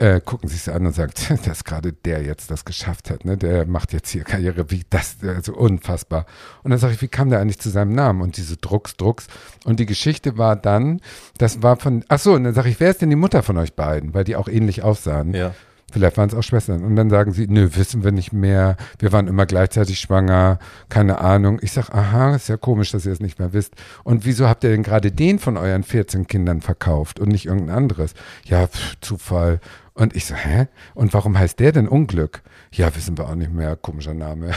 [0.00, 1.12] äh, gucken sich an und sagen,
[1.44, 3.36] dass gerade der jetzt das geschafft hat, ne?
[3.36, 6.24] Der macht jetzt hier Karriere, wie das, also unfassbar.
[6.62, 8.22] Und dann sage ich, wie kam der eigentlich zu seinem Namen?
[8.22, 9.26] Und diese Drucks, Drucks.
[9.64, 11.00] Und die Geschichte war dann,
[11.36, 13.58] das war von, ach so, und dann sage ich, wer ist denn die Mutter von
[13.58, 14.14] euch beiden?
[14.14, 15.34] Weil die auch ähnlich aussahen.
[15.34, 15.54] Ja.
[15.92, 16.84] Vielleicht waren es auch Schwestern.
[16.84, 18.76] Und dann sagen sie, nö, wissen wir nicht mehr.
[18.98, 20.58] Wir waren immer gleichzeitig schwanger.
[20.88, 21.58] Keine Ahnung.
[21.62, 23.74] Ich sage, aha, ist ja komisch, dass ihr es nicht mehr wisst.
[24.04, 27.76] Und wieso habt ihr denn gerade den von euren 14 Kindern verkauft und nicht irgendein
[27.76, 28.14] anderes?
[28.44, 29.60] Ja, pff, Zufall.
[30.00, 30.66] Und ich so, hä?
[30.94, 32.42] Und warum heißt der denn Unglück?
[32.72, 33.76] Ja, wissen wir auch nicht mehr.
[33.76, 34.52] Komischer Name.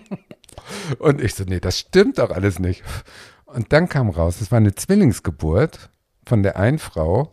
[0.98, 2.84] und ich so, nee, das stimmt doch alles nicht.
[3.46, 5.90] Und dann kam raus, es war eine Zwillingsgeburt
[6.24, 7.32] von der einen Frau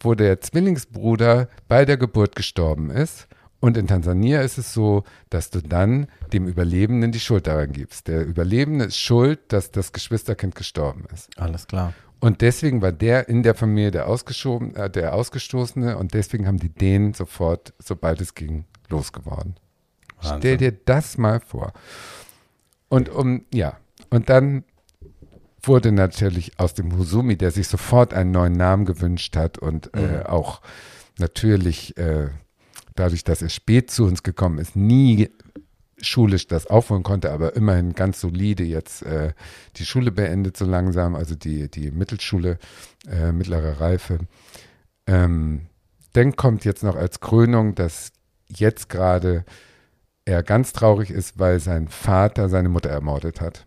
[0.00, 3.28] wo der Zwillingsbruder bei der Geburt gestorben ist.
[3.60, 8.08] Und in Tansania ist es so, dass du dann dem Überlebenden die Schuld daran gibst.
[8.08, 11.28] Der Überlebende ist schuld, dass das Geschwisterkind gestorben ist.
[11.38, 11.92] Alles klar.
[12.20, 16.58] Und deswegen war der in der Familie der, Ausgeschoben, äh, der Ausgestoßene und deswegen haben
[16.58, 19.56] die den sofort, sobald es ging, losgeworden.
[20.16, 20.38] Wahnsinn.
[20.38, 21.72] Stell dir das mal vor.
[22.88, 23.78] Und um, ja,
[24.10, 24.64] und dann
[25.62, 30.00] wurde natürlich aus dem Husumi, der sich sofort einen neuen Namen gewünscht hat und äh,
[30.00, 30.14] mhm.
[30.14, 30.60] äh, auch
[31.18, 32.28] natürlich äh,
[32.94, 35.30] dadurch, dass er spät zu uns gekommen ist, nie
[36.02, 39.32] schulisch das aufholen konnte, aber immerhin ganz solide jetzt äh,
[39.76, 42.58] die Schule beendet so langsam, also die, die Mittelschule,
[43.08, 44.18] äh, mittlere Reife.
[45.06, 45.66] Ähm,
[46.12, 48.12] dann kommt jetzt noch als Krönung, dass
[48.48, 49.44] jetzt gerade
[50.24, 53.66] er ganz traurig ist, weil sein Vater seine Mutter ermordet hat.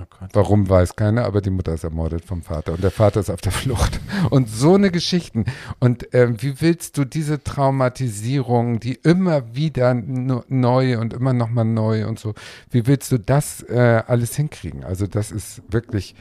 [0.00, 3.30] Oh Warum weiß keiner, aber die Mutter ist ermordet vom Vater und der Vater ist
[3.30, 4.00] auf der Flucht.
[4.30, 5.44] Und so eine Geschichten.
[5.78, 12.06] Und äh, wie willst du diese Traumatisierung, die immer wieder neu und immer nochmal neu
[12.06, 12.34] und so,
[12.70, 14.84] wie willst du das äh, alles hinkriegen?
[14.84, 16.14] Also das ist wirklich,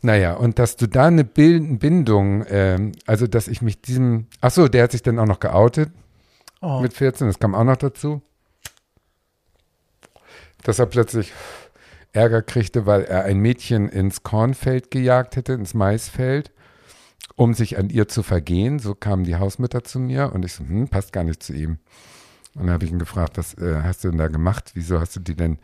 [0.00, 4.68] naja, und dass du da eine Bindung, äh, also dass ich mich diesem, ach so,
[4.68, 5.90] der hat sich dann auch noch geoutet
[6.60, 6.80] oh.
[6.80, 8.22] mit 14, das kam auch noch dazu.
[10.64, 11.32] Dass er plötzlich
[12.12, 16.52] Ärger kriegte, weil er ein Mädchen ins Kornfeld gejagt hätte, ins Maisfeld,
[17.36, 18.78] um sich an ihr zu vergehen.
[18.78, 21.78] So kamen die Hausmütter zu mir und ich so, hm, passt gar nicht zu ihm.
[22.54, 24.72] Und dann habe ich ihn gefragt, was äh, hast du denn da gemacht?
[24.74, 25.58] Wieso hast du die denn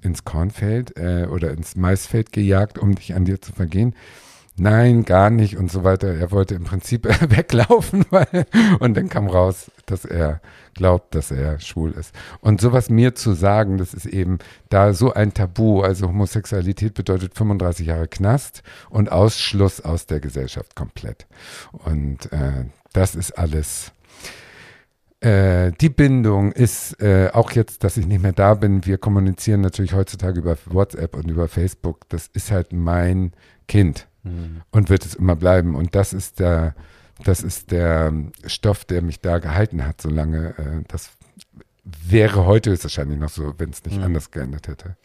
[0.00, 3.94] ins Kornfeld äh, oder ins Maisfeld gejagt, um dich an dir zu vergehen?
[4.60, 6.14] Nein, gar nicht und so weiter.
[6.14, 8.46] Er wollte im Prinzip weglaufen, weil,
[8.78, 10.40] und dann kam raus, dass er
[10.74, 12.14] glaubt, dass er schwul ist.
[12.40, 14.38] Und sowas mir zu sagen, das ist eben
[14.68, 15.82] da so ein Tabu.
[15.82, 21.26] Also Homosexualität bedeutet 35 Jahre Knast und Ausschluss aus der Gesellschaft komplett.
[21.72, 23.92] Und äh, das ist alles.
[25.20, 28.86] Äh, die Bindung ist äh, auch jetzt, dass ich nicht mehr da bin.
[28.86, 32.08] Wir kommunizieren natürlich heutzutage über WhatsApp und über Facebook.
[32.08, 33.32] Das ist halt mein
[33.68, 34.62] Kind mhm.
[34.70, 35.74] und wird es immer bleiben.
[35.74, 36.74] Und das ist der,
[37.24, 38.12] das ist der
[38.46, 41.10] Stoff, der mich da gehalten hat, solange äh, das
[41.84, 44.04] wäre heute wahrscheinlich noch so, wenn es nicht mhm.
[44.04, 44.96] anders geendet hätte.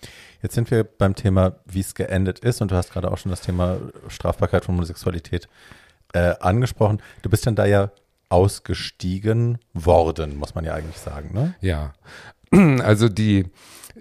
[0.41, 3.29] Jetzt sind wir beim Thema, wie es geendet ist, und du hast gerade auch schon
[3.29, 5.47] das Thema Strafbarkeit von Homosexualität
[6.13, 7.01] äh, angesprochen.
[7.21, 7.91] Du bist dann da ja
[8.29, 11.55] ausgestiegen worden, muss man ja eigentlich sagen, ne?
[11.61, 11.93] Ja.
[12.83, 13.47] Also die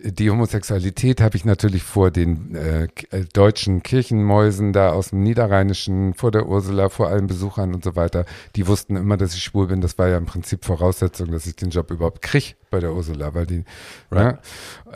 [0.03, 2.89] die Homosexualität habe ich natürlich vor den äh,
[3.33, 8.25] deutschen Kirchenmäusen da aus dem Niederrheinischen, vor der Ursula, vor allen Besuchern und so weiter.
[8.57, 9.81] Die wussten immer, dass ich schwul bin.
[9.81, 13.35] Das war ja im Prinzip Voraussetzung, dass ich den Job überhaupt kriege bei der Ursula,
[13.35, 13.65] weil die,
[14.11, 14.39] right.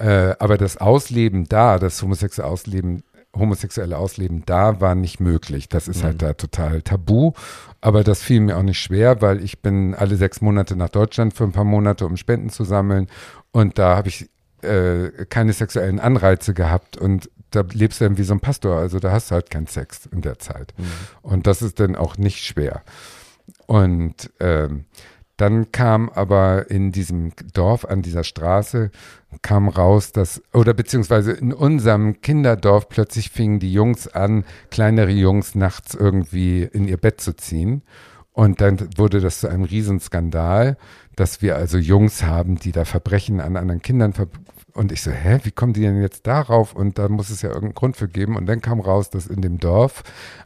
[0.01, 0.31] ne?
[0.31, 3.05] äh, aber das Ausleben da, das homosexuelle Ausleben
[3.37, 5.69] homosexuelle Ausleben da war nicht möglich.
[5.69, 6.27] Das ist halt mhm.
[6.27, 7.33] halt da total tabu.
[7.81, 11.35] Aber das fiel mir auch nicht schwer, weil ich bin alle sechs Monate nach Deutschland
[11.35, 13.07] für ein paar Monate, um Spenden zu sammeln.
[13.53, 14.29] Und da habe ich
[14.63, 18.99] äh, keine sexuellen Anreize gehabt und da lebst du dann wie so ein Pastor, also
[18.99, 20.75] da hast du halt keinen Sex in der Zeit.
[20.77, 20.85] Mhm.
[21.23, 22.83] Und das ist dann auch nicht schwer.
[23.67, 24.85] Und ähm,
[25.39, 28.91] dann kam aber in diesem Dorf an dieser Straße
[29.43, 35.55] kam raus, dass, oder beziehungsweise in unserem Kinderdorf plötzlich fingen die Jungs an, kleinere Jungs
[35.55, 37.83] nachts irgendwie in ihr Bett zu ziehen.
[38.39, 40.77] Und dann wurde das zu einem Riesenskandal,
[41.17, 44.29] dass wir also Jungs haben, die da Verbrechen an anderen Kindern ver
[44.75, 46.73] und ich so, hä, wie kommen die denn jetzt darauf?
[46.73, 48.37] Und da muss es ja irgendeinen Grund für geben.
[48.37, 50.05] Und dann kam raus, dass in dem Dorf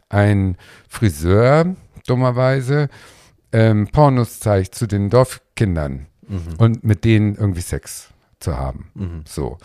[0.09, 0.57] ein
[0.89, 1.75] Friseur,
[2.07, 2.89] dummerweise,
[3.51, 6.55] ähm, Pornos zeigt zu den Dorfkindern mhm.
[6.57, 8.89] und mit denen irgendwie Sex zu haben.
[8.95, 9.21] Mhm.
[9.27, 9.59] So.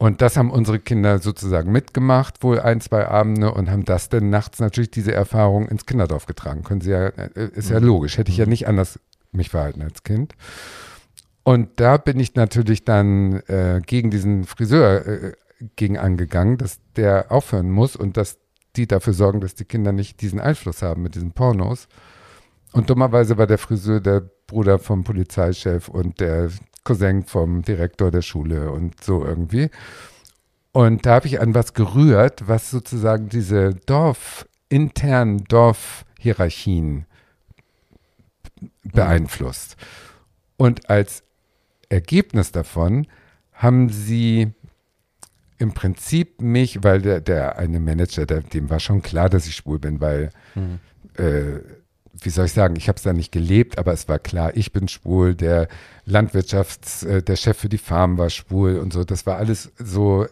[0.00, 4.30] Und das haben unsere Kinder sozusagen mitgemacht, wohl ein, zwei Abende und haben das dann
[4.30, 6.62] nachts natürlich diese Erfahrung ins Kinderdorf getragen.
[6.62, 7.86] Können sie ja, äh, ist ja mhm.
[7.86, 8.16] logisch.
[8.16, 8.50] Hätte ich ja mhm.
[8.50, 8.98] nicht anders
[9.30, 10.32] mich verhalten als Kind.
[11.42, 15.32] Und da bin ich natürlich dann äh, gegen diesen Friseur äh,
[15.76, 18.38] gegen angegangen, dass der aufhören muss und dass
[18.76, 21.88] die dafür sorgen, dass die Kinder nicht diesen Einfluss haben mit diesen Pornos.
[22.72, 26.48] Und dummerweise war der Friseur der Bruder vom Polizeichef und der
[26.84, 29.70] Cousin vom Direktor der Schule und so irgendwie.
[30.72, 37.06] Und da habe ich an was gerührt, was sozusagen diese Dorf, internen Dorfhierarchien
[38.84, 39.76] beeinflusst.
[40.56, 41.24] Und als
[41.88, 43.06] Ergebnis davon
[43.52, 44.52] haben sie
[45.58, 49.56] im Prinzip mich, weil der, der eine Manager, der, dem war schon klar, dass ich
[49.56, 50.78] schwul bin, weil mhm.
[51.22, 51.60] äh,
[52.24, 54.72] wie soll ich sagen, ich habe es da nicht gelebt, aber es war klar, ich
[54.72, 55.68] bin schwul, der
[56.06, 59.04] Landwirtschafts-, äh, der Chef für die Farm war schwul und so.
[59.04, 60.26] Das war alles so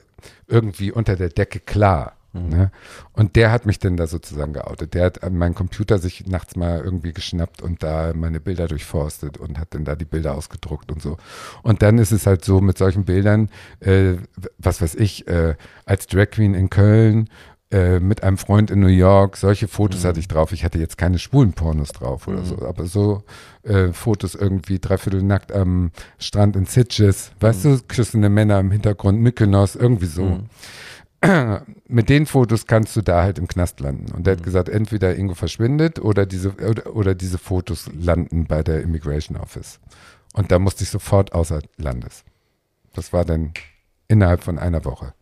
[0.46, 2.14] irgendwie unter der Decke klar.
[2.32, 2.48] Mhm.
[2.48, 2.70] Ne?
[3.12, 4.94] Und der hat mich dann da sozusagen geoutet.
[4.94, 9.38] Der hat an meinen Computer sich nachts mal irgendwie geschnappt und da meine Bilder durchforstet
[9.38, 11.16] und hat dann da die Bilder ausgedruckt und so.
[11.62, 13.48] Und dann ist es halt so mit solchen Bildern,
[13.80, 14.14] äh,
[14.58, 15.54] was weiß ich, äh,
[15.86, 17.28] als Drag Queen in Köln
[17.70, 20.08] äh, mit einem Freund in New York, solche Fotos mhm.
[20.08, 20.52] hatte ich drauf.
[20.52, 22.46] Ich hatte jetzt keine schwulen Pornos drauf oder mhm.
[22.46, 23.22] so, aber so
[23.62, 27.76] äh, Fotos irgendwie dreiviertel nackt am Strand in Sitges, weißt mhm.
[27.76, 30.24] du, küssende Männer im Hintergrund, Mykonos, irgendwie so.
[30.24, 30.46] Mhm.
[31.88, 34.12] Mit den Fotos kannst du da halt im Knast landen.
[34.12, 34.44] Und der hat mhm.
[34.44, 39.78] gesagt, entweder Ingo verschwindet oder diese, oder, oder diese Fotos landen bei der Immigration Office.
[40.32, 42.24] Und da musste ich sofort außer Landes.
[42.94, 43.52] Das war dann
[44.06, 45.12] innerhalb von einer Woche.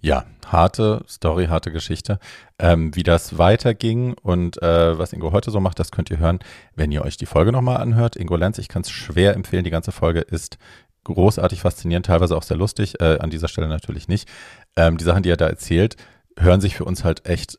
[0.00, 2.20] Ja, harte Story, harte Geschichte.
[2.60, 6.38] Ähm, wie das weiterging und äh, was Ingo heute so macht, das könnt ihr hören,
[6.76, 8.14] wenn ihr euch die Folge nochmal anhört.
[8.14, 9.64] Ingo Lenz, ich kann es schwer empfehlen.
[9.64, 10.58] Die ganze Folge ist
[11.02, 13.00] großartig faszinierend, teilweise auch sehr lustig.
[13.00, 14.28] Äh, an dieser Stelle natürlich nicht.
[14.76, 15.96] Ähm, die Sachen, die er da erzählt,
[16.38, 17.58] hören sich für uns halt echt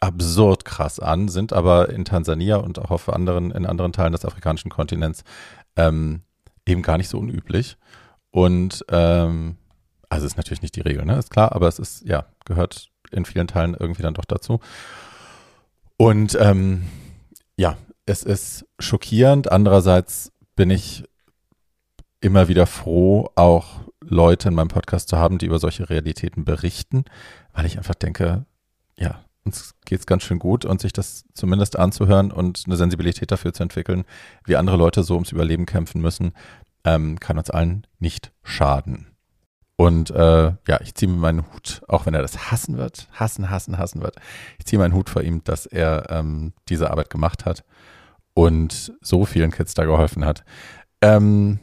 [0.00, 4.26] absurd krass an, sind aber in Tansania und auch auf anderen, in anderen Teilen des
[4.26, 5.24] afrikanischen Kontinents
[5.76, 6.24] ähm,
[6.66, 7.78] eben gar nicht so unüblich.
[8.30, 9.56] Und ähm,
[10.08, 11.18] also ist natürlich nicht die Regel, ne?
[11.18, 14.60] Ist klar, aber es ist, ja, gehört in vielen Teilen irgendwie dann doch dazu.
[15.96, 16.84] Und ähm,
[17.56, 17.76] ja,
[18.06, 19.50] es ist schockierend.
[19.50, 21.04] Andererseits bin ich
[22.20, 27.04] immer wieder froh, auch Leute in meinem Podcast zu haben, die über solche Realitäten berichten,
[27.52, 28.44] weil ich einfach denke,
[28.96, 33.30] ja, uns geht es ganz schön gut und sich das zumindest anzuhören und eine Sensibilität
[33.30, 34.04] dafür zu entwickeln,
[34.44, 36.32] wie andere Leute so ums Überleben kämpfen müssen,
[36.84, 39.13] ähm, kann uns allen nicht schaden.
[39.76, 43.50] Und äh, ja, ich ziehe mir meinen Hut, auch wenn er das hassen wird, hassen,
[43.50, 44.16] hassen, hassen wird.
[44.58, 47.64] Ich ziehe meinen Hut vor ihm, dass er ähm, diese Arbeit gemacht hat
[48.34, 50.44] und so vielen Kids da geholfen hat.
[51.00, 51.58] Ähm,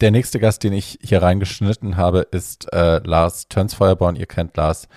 [0.00, 4.16] der nächste Gast, den ich hier reingeschnitten habe, ist äh, Lars Tönsfeuerborn.
[4.16, 4.88] Ihr kennt Lars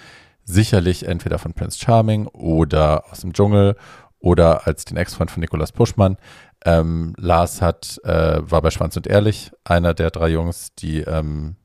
[0.44, 3.76] sicherlich entweder von Prince Charming oder aus dem Dschungel
[4.20, 6.18] oder als den Ex-Freund von Nikolaus Puschmann.
[6.66, 11.58] Ähm, Lars hat, äh, war bei Schwanz und Ehrlich einer der drei Jungs, die ähm,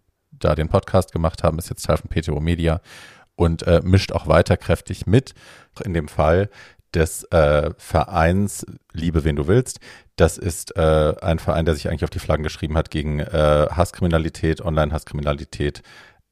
[0.45, 2.80] da den Podcast gemacht haben, ist jetzt Teil von PTO Media
[3.34, 5.34] und äh, mischt auch weiter kräftig mit.
[5.84, 6.51] In dem Fall
[6.95, 9.80] des äh, Vereins Liebe, wen du willst.
[10.16, 13.66] Das ist äh, ein Verein, der sich eigentlich auf die Flaggen geschrieben hat, gegen äh,
[13.70, 15.82] Hasskriminalität, Online-Hasskriminalität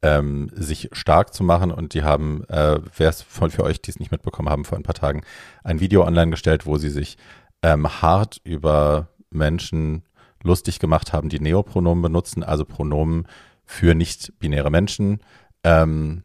[0.02, 1.70] ähm, sich stark zu machen.
[1.70, 4.76] Und die haben, äh, wer es von für euch, die es nicht mitbekommen haben, vor
[4.76, 5.22] ein paar Tagen
[5.64, 7.16] ein Video online gestellt, wo sie sich
[7.62, 10.02] ähm, hart über Menschen
[10.42, 13.26] lustig gemacht haben, die Neopronomen benutzen, also Pronomen,
[13.70, 15.20] für nicht-binäre Menschen,
[15.62, 16.24] ähm,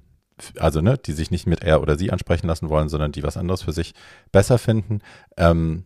[0.57, 3.37] also ne, die sich nicht mit er oder sie ansprechen lassen wollen, sondern die was
[3.37, 3.93] anderes für sich
[4.31, 5.01] besser finden.
[5.37, 5.85] Ähm,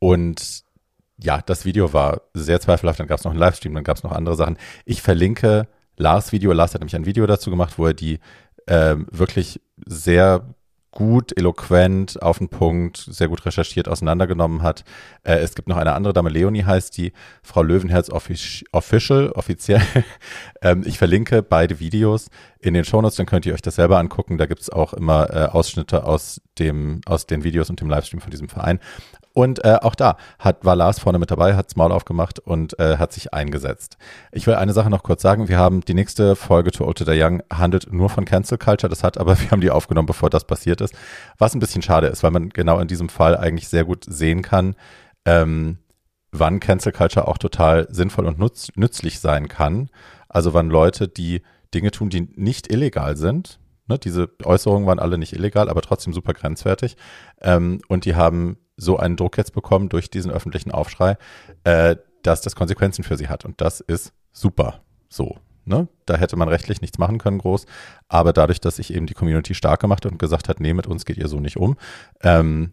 [0.00, 0.64] und
[1.16, 2.98] ja, das Video war sehr zweifelhaft.
[2.98, 4.58] Dann gab es noch einen Livestream, dann gab es noch andere Sachen.
[4.84, 6.52] Ich verlinke Lars Video.
[6.52, 8.18] Lars hat nämlich ein Video dazu gemacht, wo er die
[8.66, 10.52] ähm, wirklich sehr
[10.90, 14.84] gut, eloquent, auf den Punkt, sehr gut recherchiert auseinandergenommen hat.
[15.22, 17.12] Äh, es gibt noch eine andere Dame, Leonie heißt die,
[17.42, 19.82] Frau Löwenherz Official, offiziell.
[20.62, 24.38] ähm, ich verlinke beide Videos in den Shownotes, dann könnt ihr euch das selber angucken.
[24.38, 28.20] Da gibt es auch immer äh, Ausschnitte aus dem, aus den Videos und dem Livestream
[28.20, 28.80] von diesem Verein.
[29.38, 32.96] Und äh, auch da hat, war Lars vorne mit dabei, hat's Maul aufgemacht und äh,
[32.96, 33.96] hat sich eingesetzt.
[34.32, 35.46] Ich will eine Sache noch kurz sagen.
[35.46, 38.90] Wir haben die nächste Folge To Old to the Young handelt nur von Cancel Culture.
[38.90, 40.92] Das hat aber, wir haben die aufgenommen, bevor das passiert ist.
[41.38, 44.42] Was ein bisschen schade ist, weil man genau in diesem Fall eigentlich sehr gut sehen
[44.42, 44.74] kann,
[45.24, 45.78] ähm,
[46.32, 49.88] wann Cancel Culture auch total sinnvoll und nutz, nützlich sein kann.
[50.28, 55.16] Also wann Leute, die Dinge tun, die nicht illegal sind, ne, diese Äußerungen waren alle
[55.16, 56.96] nicht illegal, aber trotzdem super grenzwertig.
[57.40, 61.18] Ähm, und die haben so einen Druck jetzt bekommen durch diesen öffentlichen Aufschrei,
[61.64, 63.44] äh, dass das Konsequenzen für sie hat.
[63.44, 65.36] Und das ist super so.
[65.64, 65.88] Ne?
[66.06, 67.66] Da hätte man rechtlich nichts machen können, groß.
[68.08, 70.86] Aber dadurch, dass sich eben die Community stark gemacht hat und gesagt hat, nee, mit
[70.86, 71.76] uns geht ihr so nicht um,
[72.22, 72.72] ähm,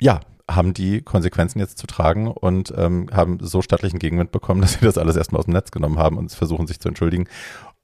[0.00, 0.20] ja,
[0.50, 4.84] haben die Konsequenzen jetzt zu tragen und ähm, haben so stattlichen Gegenwind bekommen, dass sie
[4.84, 7.28] das alles erstmal aus dem Netz genommen haben und versuchen sich zu entschuldigen.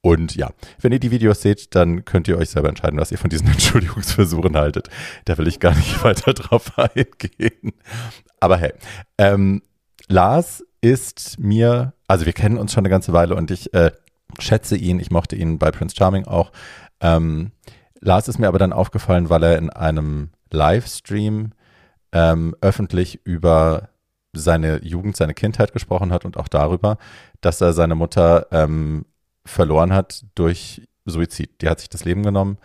[0.00, 3.18] Und ja, wenn ihr die Videos seht, dann könnt ihr euch selber entscheiden, was ihr
[3.18, 4.88] von diesen Entschuldigungsversuchen haltet.
[5.24, 7.72] Da will ich gar nicht weiter drauf eingehen.
[8.40, 8.72] Aber hey,
[9.18, 9.62] ähm,
[10.08, 13.90] Lars ist mir, also wir kennen uns schon eine ganze Weile und ich äh,
[14.38, 16.52] schätze ihn, ich mochte ihn bei Prince Charming auch.
[17.00, 17.52] Ähm,
[18.00, 21.52] Lars ist mir aber dann aufgefallen, weil er in einem Livestream
[22.12, 23.88] ähm, öffentlich über
[24.32, 26.98] seine Jugend, seine Kindheit gesprochen hat und auch darüber,
[27.40, 29.04] dass er seine Mutter ähm,
[29.48, 31.62] verloren hat durch Suizid.
[31.62, 32.58] Die hat sich das Leben genommen.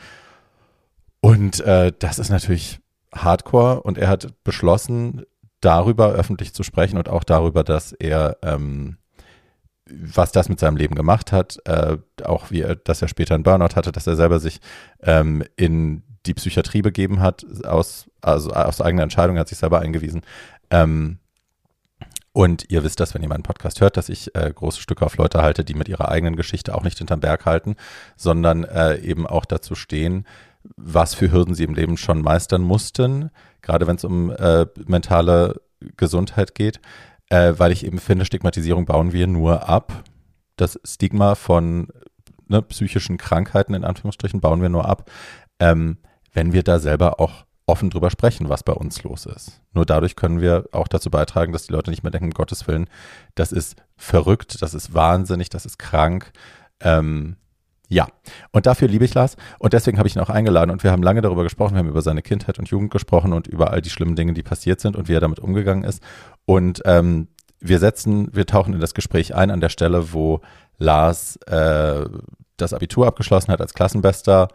[1.22, 2.80] Und äh, das ist natürlich
[3.14, 3.82] hardcore.
[3.82, 5.24] Und er hat beschlossen,
[5.64, 8.98] darüber öffentlich zu sprechen und auch darüber, dass er, ähm,
[9.86, 13.44] was das mit seinem Leben gemacht hat, äh, auch wie er, dass er später einen
[13.44, 14.60] Burnout hatte, dass er selber sich
[15.02, 19.80] ähm, in die Psychiatrie begeben hat, aus, also aus eigener Entscheidung, er hat sich selber
[19.80, 20.22] eingewiesen.
[20.70, 21.20] Ähm,
[22.34, 25.18] und ihr wisst das, wenn ihr meinen Podcast hört, dass ich äh, große Stücke auf
[25.18, 27.76] Leute halte, die mit ihrer eigenen Geschichte auch nicht hinterm Berg halten,
[28.18, 30.26] sondern äh, eben auch dazu stehen,
[30.76, 33.30] was für Hürden sie im Leben schon meistern mussten,
[33.62, 35.62] gerade wenn es um äh, mentale
[35.96, 36.80] Gesundheit geht,
[37.30, 40.04] äh, weil ich eben finde, Stigmatisierung bauen wir nur ab.
[40.56, 41.88] Das Stigma von
[42.48, 45.10] ne, psychischen Krankheiten in Anführungsstrichen bauen wir nur ab,
[45.60, 45.98] ähm,
[46.34, 49.62] wenn wir da selber auch offen drüber sprechen, was bei uns los ist.
[49.74, 52.68] Nur dadurch können wir auch dazu beitragen, dass die Leute nicht mehr denken, um Gottes
[52.68, 52.90] Willen,
[53.36, 56.32] das ist verrückt, das ist wahnsinnig, das ist krank.
[56.82, 57.38] Ähm,
[57.90, 58.08] ja,
[58.52, 61.04] und dafür liebe ich Lars und deswegen habe ich ihn auch eingeladen und wir haben
[61.04, 63.90] lange darüber gesprochen, wir haben über seine Kindheit und Jugend gesprochen und über all die
[63.90, 66.02] schlimmen Dinge, die passiert sind und wie er damit umgegangen ist.
[66.46, 67.28] Und ähm,
[67.60, 70.42] wir setzen, wir tauchen in das Gespräch ein an der Stelle, wo
[70.78, 72.06] Lars äh,
[72.58, 74.50] das Abitur abgeschlossen hat als Klassenbester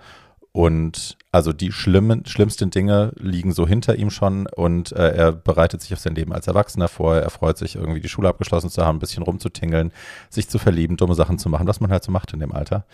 [0.52, 5.82] und also die schlimmen, schlimmsten Dinge liegen so hinter ihm schon und äh, er bereitet
[5.82, 7.16] sich auf sein Leben als Erwachsener vor.
[7.16, 9.92] Er freut sich irgendwie die Schule abgeschlossen zu haben, ein bisschen rumzutingeln,
[10.30, 12.86] sich zu verlieben, dumme Sachen zu machen, was man halt so macht in dem Alter.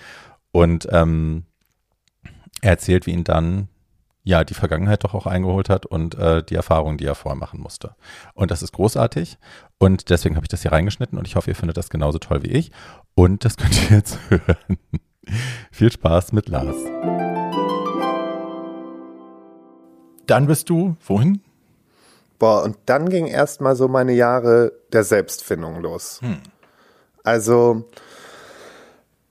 [0.50, 1.44] Und ähm,
[2.60, 3.68] er erzählt, wie ihn dann
[4.24, 7.60] ja die Vergangenheit doch auch eingeholt hat und äh, die Erfahrungen, die er vorher machen
[7.60, 7.94] musste.
[8.34, 9.38] Und das ist großartig
[9.78, 12.42] und deswegen habe ich das hier reingeschnitten und ich hoffe, ihr findet das genauso toll
[12.42, 12.72] wie ich.
[13.14, 14.78] Und das könnt ihr jetzt hören.
[15.70, 16.76] Viel Spaß mit Lars.
[20.26, 21.40] Dann bist du wohin?
[22.38, 26.20] Boah, und dann ging erstmal so meine Jahre der Selbstfindung los.
[26.20, 26.40] Hm.
[27.22, 27.84] Also,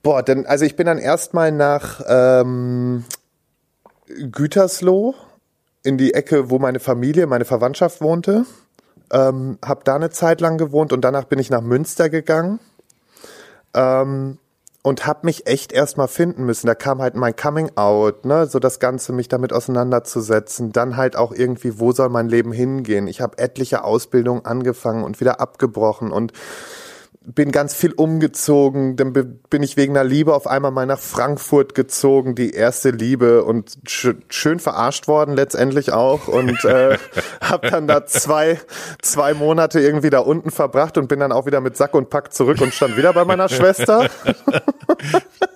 [0.02, 3.04] boah, denn, also ich bin dann erstmal nach ähm,
[4.06, 5.14] Gütersloh
[5.82, 8.46] in die Ecke, wo meine Familie, meine Verwandtschaft wohnte.
[9.12, 12.58] Ähm, hab da eine Zeit lang gewohnt und danach bin ich nach Münster gegangen.
[13.74, 14.38] Ähm,
[14.84, 16.66] und habe mich echt erstmal finden müssen.
[16.66, 20.72] Da kam halt mein Coming Out, ne, so das Ganze, mich damit auseinanderzusetzen.
[20.72, 23.08] Dann halt auch irgendwie, wo soll mein Leben hingehen?
[23.08, 26.34] Ich habe etliche Ausbildungen angefangen und wieder abgebrochen und
[27.26, 31.74] bin ganz viel umgezogen, dann bin ich wegen einer Liebe auf einmal mal nach Frankfurt
[31.74, 36.98] gezogen, die erste Liebe und sch schön verarscht worden letztendlich auch und äh,
[37.40, 38.60] habe dann da zwei
[39.00, 42.34] zwei Monate irgendwie da unten verbracht und bin dann auch wieder mit Sack und Pack
[42.34, 44.08] zurück und stand wieder bei meiner Schwester.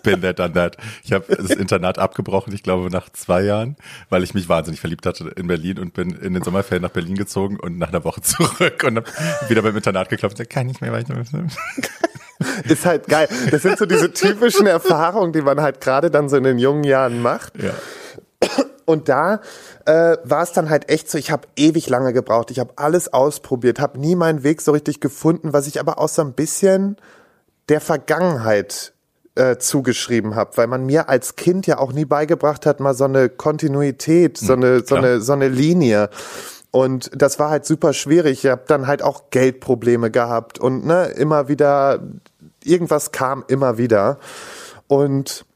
[0.02, 0.76] bin der dann that.
[1.04, 3.76] Ich habe das Internat abgebrochen, ich glaube nach zwei Jahren,
[4.08, 7.16] weil ich mich wahnsinnig verliebt hatte in Berlin und bin in den Sommerferien nach Berlin
[7.16, 10.68] gezogen und nach einer Woche zurück und hab wieder beim Internat geklopft und gesagt, kann
[10.68, 11.14] ich mehr weiter.
[12.64, 13.28] ist halt geil.
[13.50, 16.84] Das sind so diese typischen Erfahrungen, die man halt gerade dann so in den jungen
[16.84, 17.60] Jahren macht.
[17.62, 17.74] Ja.
[18.84, 19.40] Und da
[19.84, 23.12] äh, war es dann halt echt so, ich habe ewig lange gebraucht, ich habe alles
[23.12, 26.96] ausprobiert, habe nie meinen Weg so richtig gefunden, was ich aber auch so ein bisschen
[27.68, 28.94] der Vergangenheit
[29.34, 33.04] äh, zugeschrieben habe, weil man mir als Kind ja auch nie beigebracht hat, mal so
[33.04, 36.08] eine Kontinuität, so hm, eine, so eine, so eine Linie.
[36.70, 38.44] Und das war halt super schwierig.
[38.44, 42.00] Ich habe dann halt auch Geldprobleme gehabt und ne, immer wieder,
[42.62, 44.18] irgendwas kam immer wieder.
[44.86, 45.46] Und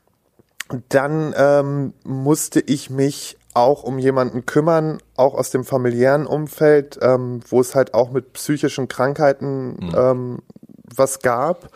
[0.88, 7.40] dann ähm, musste ich mich auch um jemanden kümmern, auch aus dem familiären Umfeld, ähm,
[7.48, 9.92] wo es halt auch mit psychischen Krankheiten mhm.
[9.94, 10.38] ähm,
[10.94, 11.68] was gab.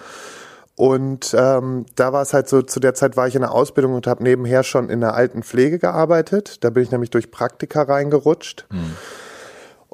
[0.77, 3.95] Und ähm, da war es halt so, zu der Zeit war ich in der Ausbildung
[3.95, 6.65] und habe nebenher schon in der alten Pflege gearbeitet.
[6.65, 8.67] Da bin ich nämlich durch Praktika reingerutscht.
[8.71, 8.97] Mhm.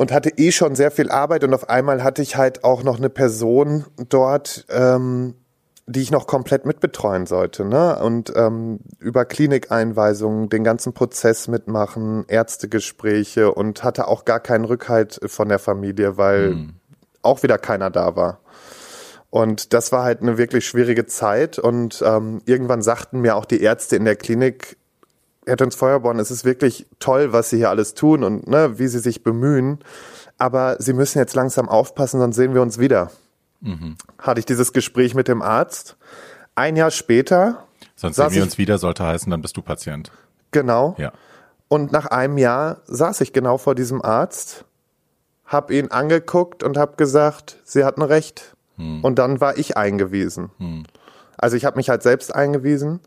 [0.03, 2.99] Und hatte eh schon sehr viel Arbeit und auf einmal hatte ich halt auch noch
[2.99, 5.35] eine Person dort, ähm,
[5.87, 7.65] die ich noch komplett mitbetreuen sollte.
[7.65, 8.03] Ne?
[8.03, 15.21] Und ähm, über Klinikeinweisungen den ganzen Prozess mitmachen, Ärztegespräche und hatte auch gar keinen Rückhalt
[15.27, 16.75] von der Familie, weil mhm.
[17.23, 18.41] auch wieder keiner da war.
[19.31, 21.61] Und das war halt eine wirklich schwierige Zeit.
[21.61, 24.79] Und ähm, irgendwann sagten mir auch die Ärzte in der Klinik,
[25.47, 28.87] Herr Töns Feuerborn, es ist wirklich toll, was Sie hier alles tun und ne, wie
[28.87, 29.79] Sie sich bemühen.
[30.39, 33.11] Aber Sie müssen jetzt langsam aufpassen, sonst sehen wir uns wieder.
[33.61, 33.97] Mhm.
[34.19, 35.97] Hatte ich dieses Gespräch mit dem Arzt.
[36.55, 37.67] Ein Jahr später.
[37.97, 40.11] Sonst sehen wir uns wieder, sollte heißen, dann bist du Patient.
[40.51, 40.95] Genau.
[40.99, 41.13] Ja.
[41.69, 44.65] Und nach einem Jahr saß ich genau vor diesem Arzt,
[45.47, 49.05] hab ihn angeguckt und hab gesagt, Sie hatten recht hm.
[49.05, 50.51] Und dann war ich eingewiesen.
[50.59, 50.85] Hm.
[51.43, 53.01] Also ich habe mich halt selbst eingewiesen,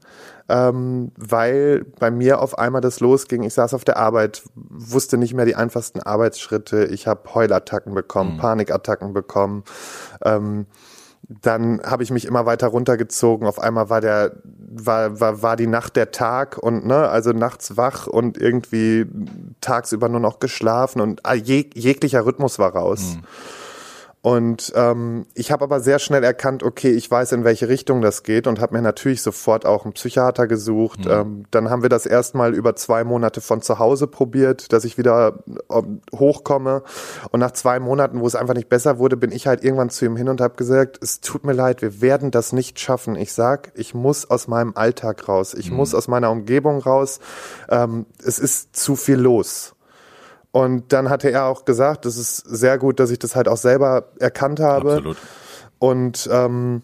[0.50, 3.44] ähm, weil bei mir auf einmal das losging.
[3.44, 6.84] Ich saß auf der Arbeit, wusste nicht mehr die einfachsten Arbeitsschritte.
[6.86, 8.38] Ich habe Heulattacken bekommen, hm.
[8.38, 9.64] Panikattacken bekommen.
[10.22, 10.66] Ähm,
[11.28, 13.48] dann habe ich mich immer weiter runtergezogen.
[13.48, 14.34] Auf einmal war der
[14.78, 19.06] war, war, war die Nacht der Tag und ne, also nachts wach und irgendwie
[19.62, 23.16] tagsüber nur noch geschlafen und jeg jeglicher Rhythmus war raus.
[23.16, 23.24] Mhm.
[24.26, 28.24] Und ähm, ich habe aber sehr schnell erkannt, okay, ich weiß, in welche Richtung das
[28.24, 31.06] geht und habe mir natürlich sofort auch einen Psychiater gesucht.
[31.06, 31.12] Mhm.
[31.12, 34.98] Ähm, dann haben wir das erstmal über zwei Monate von zu Hause probiert, dass ich
[34.98, 36.82] wieder ähm, hochkomme.
[37.30, 40.06] Und nach zwei Monaten, wo es einfach nicht besser wurde, bin ich halt irgendwann zu
[40.06, 43.16] ihm hin und habe gesagt, es tut mir leid, wir werden das nicht schaffen.
[43.16, 45.78] Ich sag, ich muss aus meinem Alltag raus, ich mhm.
[45.78, 47.20] muss aus meiner Umgebung raus.
[47.70, 49.75] Ähm, es ist zu viel los.
[50.56, 53.58] Und dann hatte er auch gesagt, das ist sehr gut, dass ich das halt auch
[53.58, 54.92] selber erkannt habe.
[54.92, 55.18] Absolut.
[55.80, 56.82] Und ähm,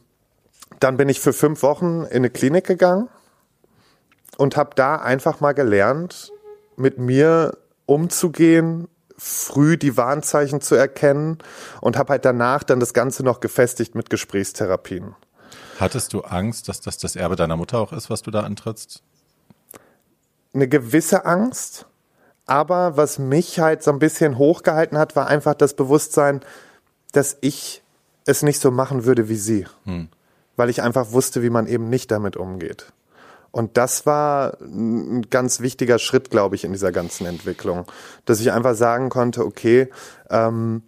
[0.82, 3.08] dann bin ich für fünf Wochen in eine Klinik gegangen
[4.36, 6.34] und habe da einfach mal gelernt,
[6.76, 11.38] mit mir umzugehen, früh die Warnzeichen zu erkennen
[11.80, 15.16] und habe halt danach dann das Ganze noch gefestigt mit Gesprächstherapien.
[15.80, 19.02] Hattest du Angst, dass das das Erbe deiner Mutter auch ist, was du da antrittst?
[20.54, 21.86] Eine gewisse Angst,
[22.46, 26.42] aber was mich halt so ein bisschen hochgehalten hat, war einfach das Bewusstsein,
[27.12, 27.82] dass ich
[28.26, 29.66] es nicht so machen würde wie sie.
[29.86, 30.10] Hm.
[30.56, 32.92] Weil ich einfach wusste, wie man eben nicht damit umgeht.
[33.52, 37.86] Und das war ein ganz wichtiger Schritt, glaube ich, in dieser ganzen Entwicklung.
[38.26, 39.90] Dass ich einfach sagen konnte, okay,
[40.30, 40.84] ähm,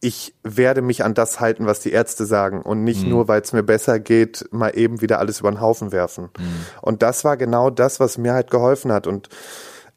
[0.00, 3.10] ich werde mich an das halten, was die Ärzte sagen und nicht mhm.
[3.10, 6.28] nur, weil es mir besser geht, mal eben wieder alles über den Haufen werfen.
[6.38, 6.66] Mhm.
[6.82, 9.06] Und das war genau das, was mir halt geholfen hat.
[9.08, 9.28] Und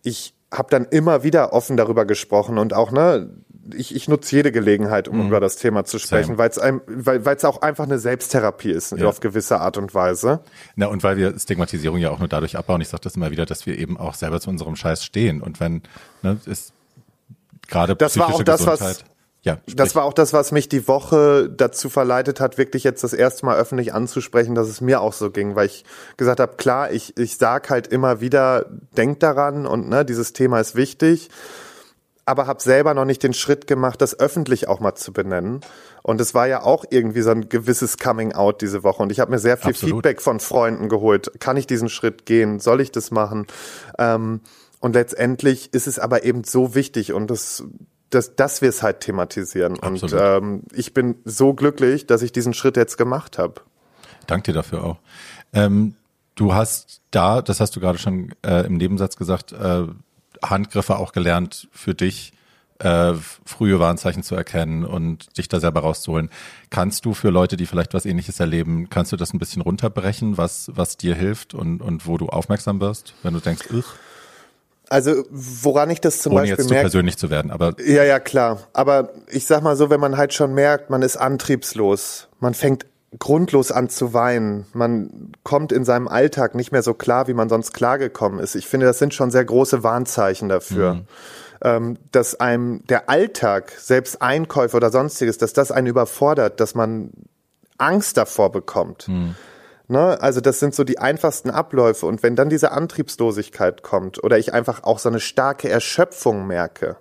[0.02, 3.30] ich habe dann immer wieder offen darüber gesprochen und auch, ne,
[3.76, 5.28] ich, ich nutze jede Gelegenheit, um mhm.
[5.28, 9.08] über das Thema zu sprechen, weil es weil es auch einfach eine Selbsttherapie ist, ja.
[9.08, 10.40] auf gewisse Art und Weise.
[10.76, 13.46] Na, und weil wir Stigmatisierung ja auch nur dadurch abbauen, ich sage das immer wieder,
[13.46, 15.42] dass wir eben auch selber zu unserem Scheiß stehen.
[15.42, 15.84] Und wenn,
[16.24, 16.74] ne, ist
[17.68, 18.80] gerade das psychische war auch das, Gesundheit.
[18.80, 19.04] Was
[19.42, 19.76] ja, sprich.
[19.76, 23.46] das war auch das, was mich die Woche dazu verleitet hat, wirklich jetzt das erste
[23.46, 25.86] Mal öffentlich anzusprechen, dass es mir auch so ging, weil ich
[26.18, 28.66] gesagt habe, klar, ich, ich sag halt immer wieder,
[28.98, 31.30] denk daran und ne, dieses Thema ist wichtig,
[32.26, 35.62] aber habe selber noch nicht den Schritt gemacht, das öffentlich auch mal zu benennen.
[36.04, 39.02] Und es war ja auch irgendwie so ein gewisses Coming Out diese Woche.
[39.02, 39.96] Und ich habe mir sehr viel Absolut.
[39.96, 41.32] Feedback von Freunden geholt.
[41.40, 42.60] Kann ich diesen Schritt gehen?
[42.60, 43.48] Soll ich das machen?
[43.98, 44.42] Ähm,
[44.80, 47.64] und letztendlich ist es aber eben so wichtig und das
[48.10, 49.80] dass, dass wir es halt thematisieren.
[49.80, 50.14] Absolut.
[50.14, 53.62] Und ähm, ich bin so glücklich, dass ich diesen Schritt jetzt gemacht habe.
[54.28, 54.98] Danke dir dafür auch.
[55.54, 55.96] Ähm,
[56.36, 59.84] du hast da, das hast du gerade schon äh, im Nebensatz gesagt, äh,
[60.44, 62.34] Handgriffe auch gelernt für dich,
[62.80, 63.14] äh,
[63.46, 66.30] frühe Warnzeichen zu erkennen und dich da selber rauszuholen.
[66.70, 70.38] Kannst du für Leute, die vielleicht was ähnliches erleben, kannst du das ein bisschen runterbrechen,
[70.38, 73.86] was, was dir hilft und, und wo du aufmerksam wirst, wenn du denkst, ich
[74.90, 78.04] also woran ich das zum Ohne Beispiel jetzt merke, zu persönlich zu werden, aber ja,
[78.04, 78.68] ja klar.
[78.74, 82.86] Aber ich sag mal so, wenn man halt schon merkt, man ist antriebslos, man fängt
[83.18, 87.50] grundlos an zu weinen, man kommt in seinem Alltag nicht mehr so klar, wie man
[87.50, 88.56] sonst klargekommen ist.
[88.56, 90.96] Ich finde, das sind schon sehr große Warnzeichen dafür.
[90.96, 91.06] Mhm.
[91.62, 97.12] Ähm, dass einem der Alltag, selbst Einkäufe oder sonstiges, dass das einen überfordert, dass man
[97.78, 99.10] Angst davor bekommt.
[99.10, 99.36] Mhm.
[99.90, 100.22] Ne?
[100.22, 102.06] Also das sind so die einfachsten Abläufe.
[102.06, 106.98] Und wenn dann diese Antriebslosigkeit kommt oder ich einfach auch so eine starke Erschöpfung merke,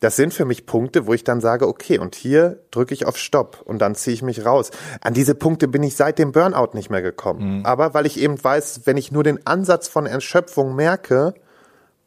[0.00, 3.16] das sind für mich Punkte, wo ich dann sage, okay, und hier drücke ich auf
[3.16, 4.70] Stopp und dann ziehe ich mich raus.
[5.00, 7.58] An diese Punkte bin ich seit dem Burnout nicht mehr gekommen.
[7.58, 7.66] Mhm.
[7.66, 11.34] Aber weil ich eben weiß, wenn ich nur den Ansatz von Erschöpfung merke,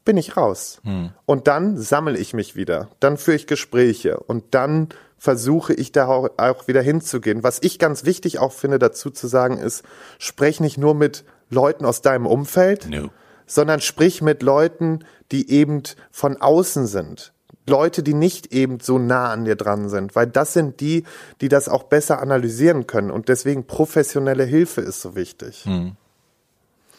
[0.05, 0.79] bin ich raus.
[0.85, 1.11] Hm.
[1.25, 2.87] Und dann sammle ich mich wieder.
[2.99, 4.89] Dann führe ich Gespräche und dann
[5.19, 7.43] versuche ich da auch, auch wieder hinzugehen.
[7.43, 9.83] Was ich ganz wichtig auch finde, dazu zu sagen, ist,
[10.17, 13.09] sprech nicht nur mit Leuten aus deinem Umfeld, No.
[13.45, 14.99] sondern sprich mit Leuten,
[15.31, 17.33] die eben von außen sind.
[17.67, 21.03] Leute, die nicht eben so nah an dir dran sind, weil das sind die,
[21.41, 23.11] die das auch besser analysieren können.
[23.11, 25.65] Und deswegen professionelle Hilfe ist so wichtig.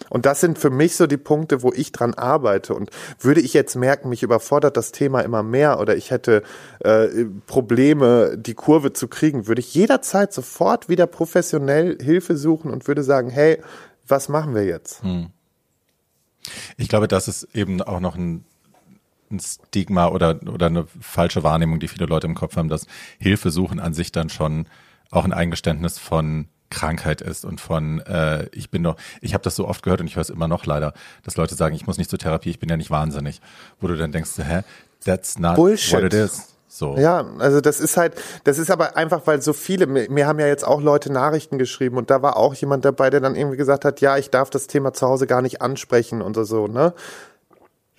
[0.08, 2.74] Und das sind für mich so die Punkte, wo ich dran arbeite.
[2.74, 6.42] Und würde ich jetzt merken, mich überfordert das Thema immer mehr oder ich hätte
[6.80, 7.08] äh,
[7.46, 13.02] Probleme, die Kurve zu kriegen, würde ich jederzeit sofort wieder professionell Hilfe suchen und würde
[13.02, 13.62] sagen, hey,
[14.08, 15.02] was machen wir jetzt?
[16.76, 18.44] Ich glaube, das ist eben auch noch ein,
[19.30, 22.86] ein Stigma oder, oder eine falsche Wahrnehmung, die viele Leute im Kopf haben, dass
[23.18, 24.66] Hilfe suchen an sich dann schon
[25.10, 29.56] auch ein Eingeständnis von Krankheit ist und von äh, ich bin doch, ich habe das
[29.56, 30.94] so oft gehört und ich höre es immer noch leider,
[31.24, 33.40] dass Leute sagen, ich muss nicht zur Therapie, ich bin ja nicht wahnsinnig.
[33.80, 34.62] Wo du dann denkst, hä,
[35.04, 35.94] that's not Bullshit.
[35.94, 36.50] what it is.
[36.72, 36.96] So.
[36.96, 38.14] Ja, also das ist halt,
[38.44, 41.58] das ist aber einfach, weil so viele, mir, mir haben ja jetzt auch Leute Nachrichten
[41.58, 44.50] geschrieben und da war auch jemand dabei, der dann irgendwie gesagt hat, ja, ich darf
[44.50, 46.94] das Thema zu Hause gar nicht ansprechen und so, ne?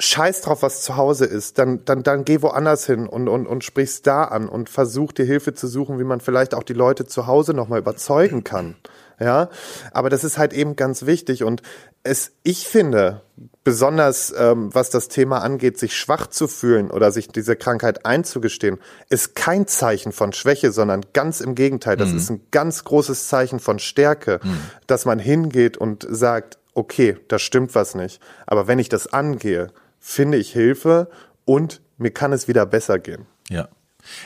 [0.02, 3.64] Scheiß drauf, was zu Hause ist, dann, dann, dann geh woanders hin und, und, und
[3.64, 7.06] sprich's da an und versuch dir Hilfe zu suchen, wie man vielleicht auch die Leute
[7.06, 8.76] zu Hause nochmal überzeugen kann.
[9.20, 9.50] Ja,
[9.92, 11.62] aber das ist halt eben ganz wichtig und
[12.02, 13.22] es, ich finde,
[13.64, 18.80] besonders ähm, was das Thema angeht, sich schwach zu fühlen oder sich diese Krankheit einzugestehen,
[19.10, 21.98] ist kein Zeichen von Schwäche, sondern ganz im Gegenteil.
[21.98, 24.40] Das ist ein ganz großes Zeichen von Stärke,
[24.88, 28.20] dass man hingeht und sagt, okay, da stimmt was nicht.
[28.48, 29.68] Aber wenn ich das angehe,
[30.02, 31.10] finde ich Hilfe
[31.46, 33.26] und mir kann es wieder besser gehen.
[33.50, 33.70] Ja.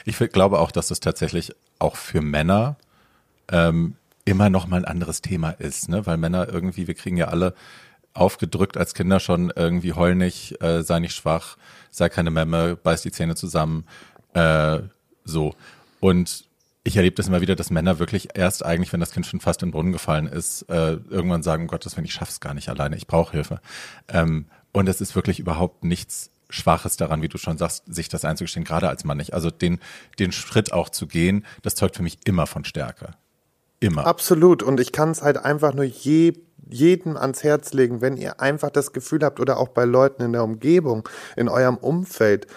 [0.05, 2.77] Ich glaube auch, dass das tatsächlich auch für Männer
[3.51, 6.05] ähm, immer noch mal ein anderes Thema ist, ne?
[6.07, 7.53] Weil Männer irgendwie, wir kriegen ja alle
[8.13, 11.57] aufgedrückt als Kinder schon irgendwie heul nicht, äh, sei nicht schwach,
[11.91, 13.85] sei keine Memme, beiß die Zähne zusammen,
[14.33, 14.79] äh,
[15.25, 15.53] so.
[15.99, 16.45] Und
[16.85, 19.61] ich erlebe das immer wieder, dass Männer wirklich erst eigentlich, wenn das Kind schon fast
[19.61, 22.69] in den Brunnen gefallen ist, äh, irgendwann sagen, um Gottes Willen, ich schaff's gar nicht
[22.69, 23.59] alleine, ich brauche Hilfe.
[24.07, 24.45] Ähm,
[24.75, 28.65] und es ist wirklich überhaupt nichts Schwaches daran, wie du schon sagst, sich das einzugestehen,
[28.65, 29.33] gerade als Mann nicht.
[29.33, 29.79] Also den,
[30.19, 33.13] den Schritt auch zu gehen, das zeugt für mich immer von Stärke.
[33.79, 34.05] Immer.
[34.05, 34.63] Absolut.
[34.63, 36.33] Und ich kann es halt einfach nur je,
[36.69, 40.33] jedem ans Herz legen, wenn ihr einfach das Gefühl habt oder auch bei Leuten in
[40.33, 42.47] der Umgebung, in eurem Umfeld,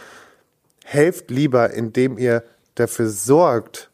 [0.85, 2.45] helft lieber, indem ihr
[2.75, 3.91] dafür sorgt,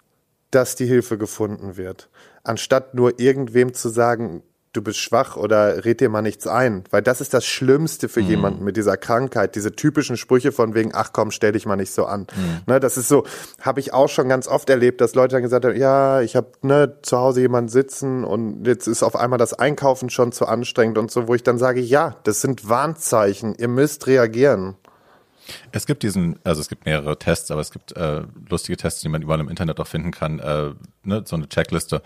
[0.51, 2.09] dass die Hilfe gefunden wird,
[2.45, 4.43] anstatt nur irgendwem zu sagen,
[4.75, 8.21] du bist schwach oder red dir mal nichts ein, weil das ist das Schlimmste für
[8.21, 11.93] jemanden mit dieser Krankheit, diese typischen Sprüche von wegen, ach komm, stell dich mal nicht
[11.93, 12.27] so an.
[12.67, 13.25] Ne, das ist so,
[13.61, 16.49] habe ich auch schon ganz oft erlebt, dass Leute dann gesagt haben, ja, ich habe
[16.63, 20.99] ne, zu Hause jemanden sitzen und jetzt ist auf einmal das Einkaufen schon zu anstrengend
[20.99, 24.75] und so, wo ich dann sage, ja, das sind Warnzeichen, ihr müsst reagieren.
[25.73, 29.09] Es gibt diesen, also es gibt mehrere Tests, aber es gibt äh, lustige Tests, die
[29.09, 30.39] man überall im Internet auch finden kann.
[30.39, 30.71] Äh,
[31.03, 32.03] ne, so eine Checkliste.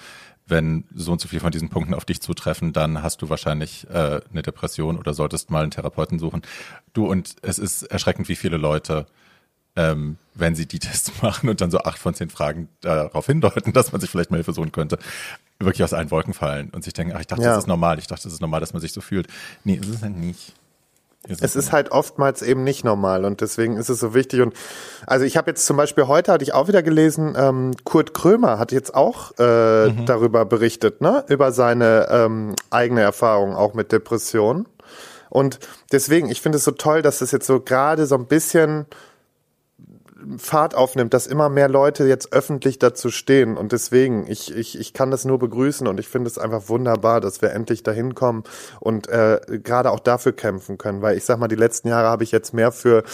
[0.48, 3.86] Wenn so und so viel von diesen Punkten auf dich zutreffen, dann hast du wahrscheinlich
[3.90, 6.42] äh, eine Depression oder solltest mal einen Therapeuten suchen.
[6.94, 9.06] Du und es ist erschreckend, wie viele Leute,
[9.76, 13.72] ähm, wenn sie die Tests machen und dann so acht von zehn Fragen darauf hindeuten,
[13.74, 14.98] dass man sich vielleicht mal Hilfe suchen könnte,
[15.60, 17.50] wirklich aus allen Wolken fallen und sich denken, ach, ich dachte, Ja.
[17.50, 19.28] das ist normal, ich dachte, das ist normal, dass man sich so fühlt.
[19.64, 20.54] Nee, ist es halt nicht.
[21.26, 24.40] Es ist halt oftmals eben nicht normal und deswegen ist es so wichtig.
[24.40, 24.54] Und
[25.06, 28.58] also ich habe jetzt zum Beispiel heute hatte ich auch wieder gelesen, ähm, Kurt Krömer
[28.58, 34.66] hat jetzt auch äh, darüber berichtet, ne, über seine ähm, eigene Erfahrung auch mit Depressionen.
[35.28, 35.58] Und
[35.92, 38.86] deswegen, ich finde es so toll, dass es jetzt so gerade so ein bisschen
[40.36, 43.56] Fahrt aufnimmt, dass immer mehr Leute jetzt öffentlich dazu stehen.
[43.56, 47.20] Und deswegen, ich, ich, ich kann das nur begrüßen und ich finde es einfach wunderbar,
[47.20, 48.42] dass wir endlich dahin kommen
[48.80, 51.02] und äh, gerade auch dafür kämpfen können.
[51.02, 53.04] Weil ich sag mal, die letzten Jahre habe ich jetzt mehr für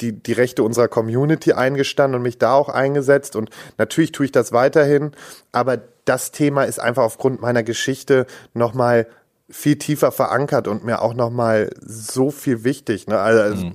[0.00, 3.36] die, die Rechte unserer Community eingestanden und mich da auch eingesetzt.
[3.36, 5.12] Und natürlich tue ich das weiterhin,
[5.52, 9.06] aber das Thema ist einfach aufgrund meiner Geschichte nochmal
[9.50, 13.06] viel tiefer verankert und mir auch nochmal so viel wichtig.
[13.06, 13.18] Ne?
[13.18, 13.72] Also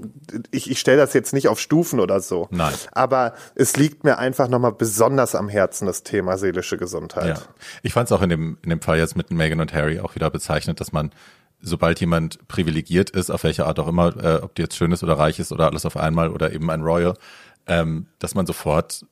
[0.50, 2.48] ich, ich stelle das jetzt nicht auf Stufen oder so.
[2.50, 2.74] Nein.
[2.92, 7.38] Aber es liegt mir einfach nochmal besonders am Herzen, das Thema seelische Gesundheit.
[7.38, 7.44] Ja.
[7.84, 10.16] Ich fand es auch in dem, in dem Fall jetzt mit Meghan und Harry auch
[10.16, 11.12] wieder bezeichnet, dass man,
[11.62, 15.04] sobald jemand privilegiert ist, auf welche Art auch immer, äh, ob die jetzt schön ist
[15.04, 17.14] oder reich ist oder alles auf einmal oder eben ein Royal,
[17.68, 19.06] ähm, dass man sofort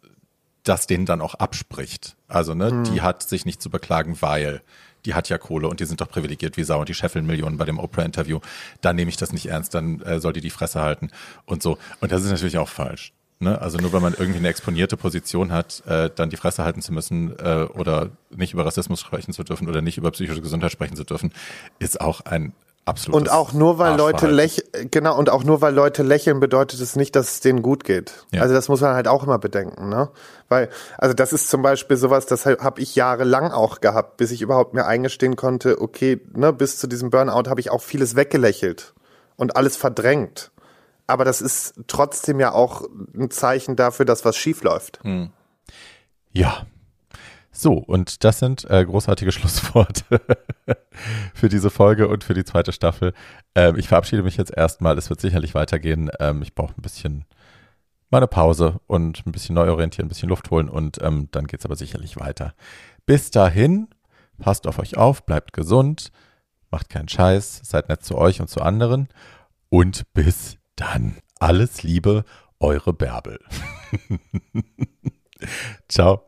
[0.63, 2.17] das denen dann auch abspricht.
[2.27, 4.61] Also, ne, die hat sich nicht zu beklagen, weil
[5.07, 7.57] die hat ja Kohle und die sind doch privilegiert wie Sau und die scheffeln Millionen
[7.57, 8.39] bei dem Oprah-Interview.
[8.81, 11.09] Dann nehme ich das nicht ernst, dann äh, soll die die Fresse halten
[11.45, 11.77] und so.
[12.01, 13.13] Und das ist natürlich auch falsch.
[13.39, 13.59] Ne?
[13.61, 16.91] Also nur weil man irgendwie eine exponierte Position hat, äh, dann die Fresse halten zu
[16.91, 20.97] müssen äh, oder nicht über Rassismus sprechen zu dürfen oder nicht über psychische Gesundheit sprechen
[20.97, 21.31] zu dürfen,
[21.79, 22.51] ist auch ein
[22.87, 23.21] absolut.
[23.21, 26.95] Und auch nur weil Leute lächeln, genau, und auch nur weil Leute lächeln, bedeutet es
[26.95, 28.25] nicht, dass es denen gut geht.
[28.31, 28.41] Ja.
[28.41, 30.09] Also das muss man halt auch immer bedenken, ne?
[30.49, 34.41] Weil, also das ist zum Beispiel sowas, das habe ich jahrelang auch gehabt, bis ich
[34.41, 38.93] überhaupt mir eingestehen konnte, okay, ne, bis zu diesem Burnout habe ich auch vieles weggelächelt
[39.35, 40.51] und alles verdrängt.
[41.05, 42.83] Aber das ist trotzdem ja auch
[43.15, 44.99] ein Zeichen dafür, dass was schief läuft.
[45.03, 45.29] Hm.
[46.31, 46.65] Ja,
[47.59, 50.21] so, und das sind äh, großartige Schlussworte
[51.33, 53.13] für diese Folge und für die zweite Staffel.
[53.55, 54.95] Ähm, ich verabschiede mich jetzt erstmal.
[54.97, 56.11] Es wird sicherlich weitergehen.
[56.19, 57.25] Ähm, ich brauche ein bisschen
[58.11, 61.61] meine Pause und ein bisschen neu orientieren, ein bisschen Luft holen und ähm, dann geht
[61.61, 62.53] es aber sicherlich weiter.
[63.07, 63.87] Bis dahin,
[64.37, 66.11] passt auf euch auf, bleibt gesund,
[66.69, 69.09] macht keinen Scheiß, seid nett zu euch und zu anderen
[69.69, 71.17] und bis dann.
[71.39, 72.23] Alles Liebe,
[72.59, 73.39] eure Bärbel.
[75.89, 76.26] Ciao.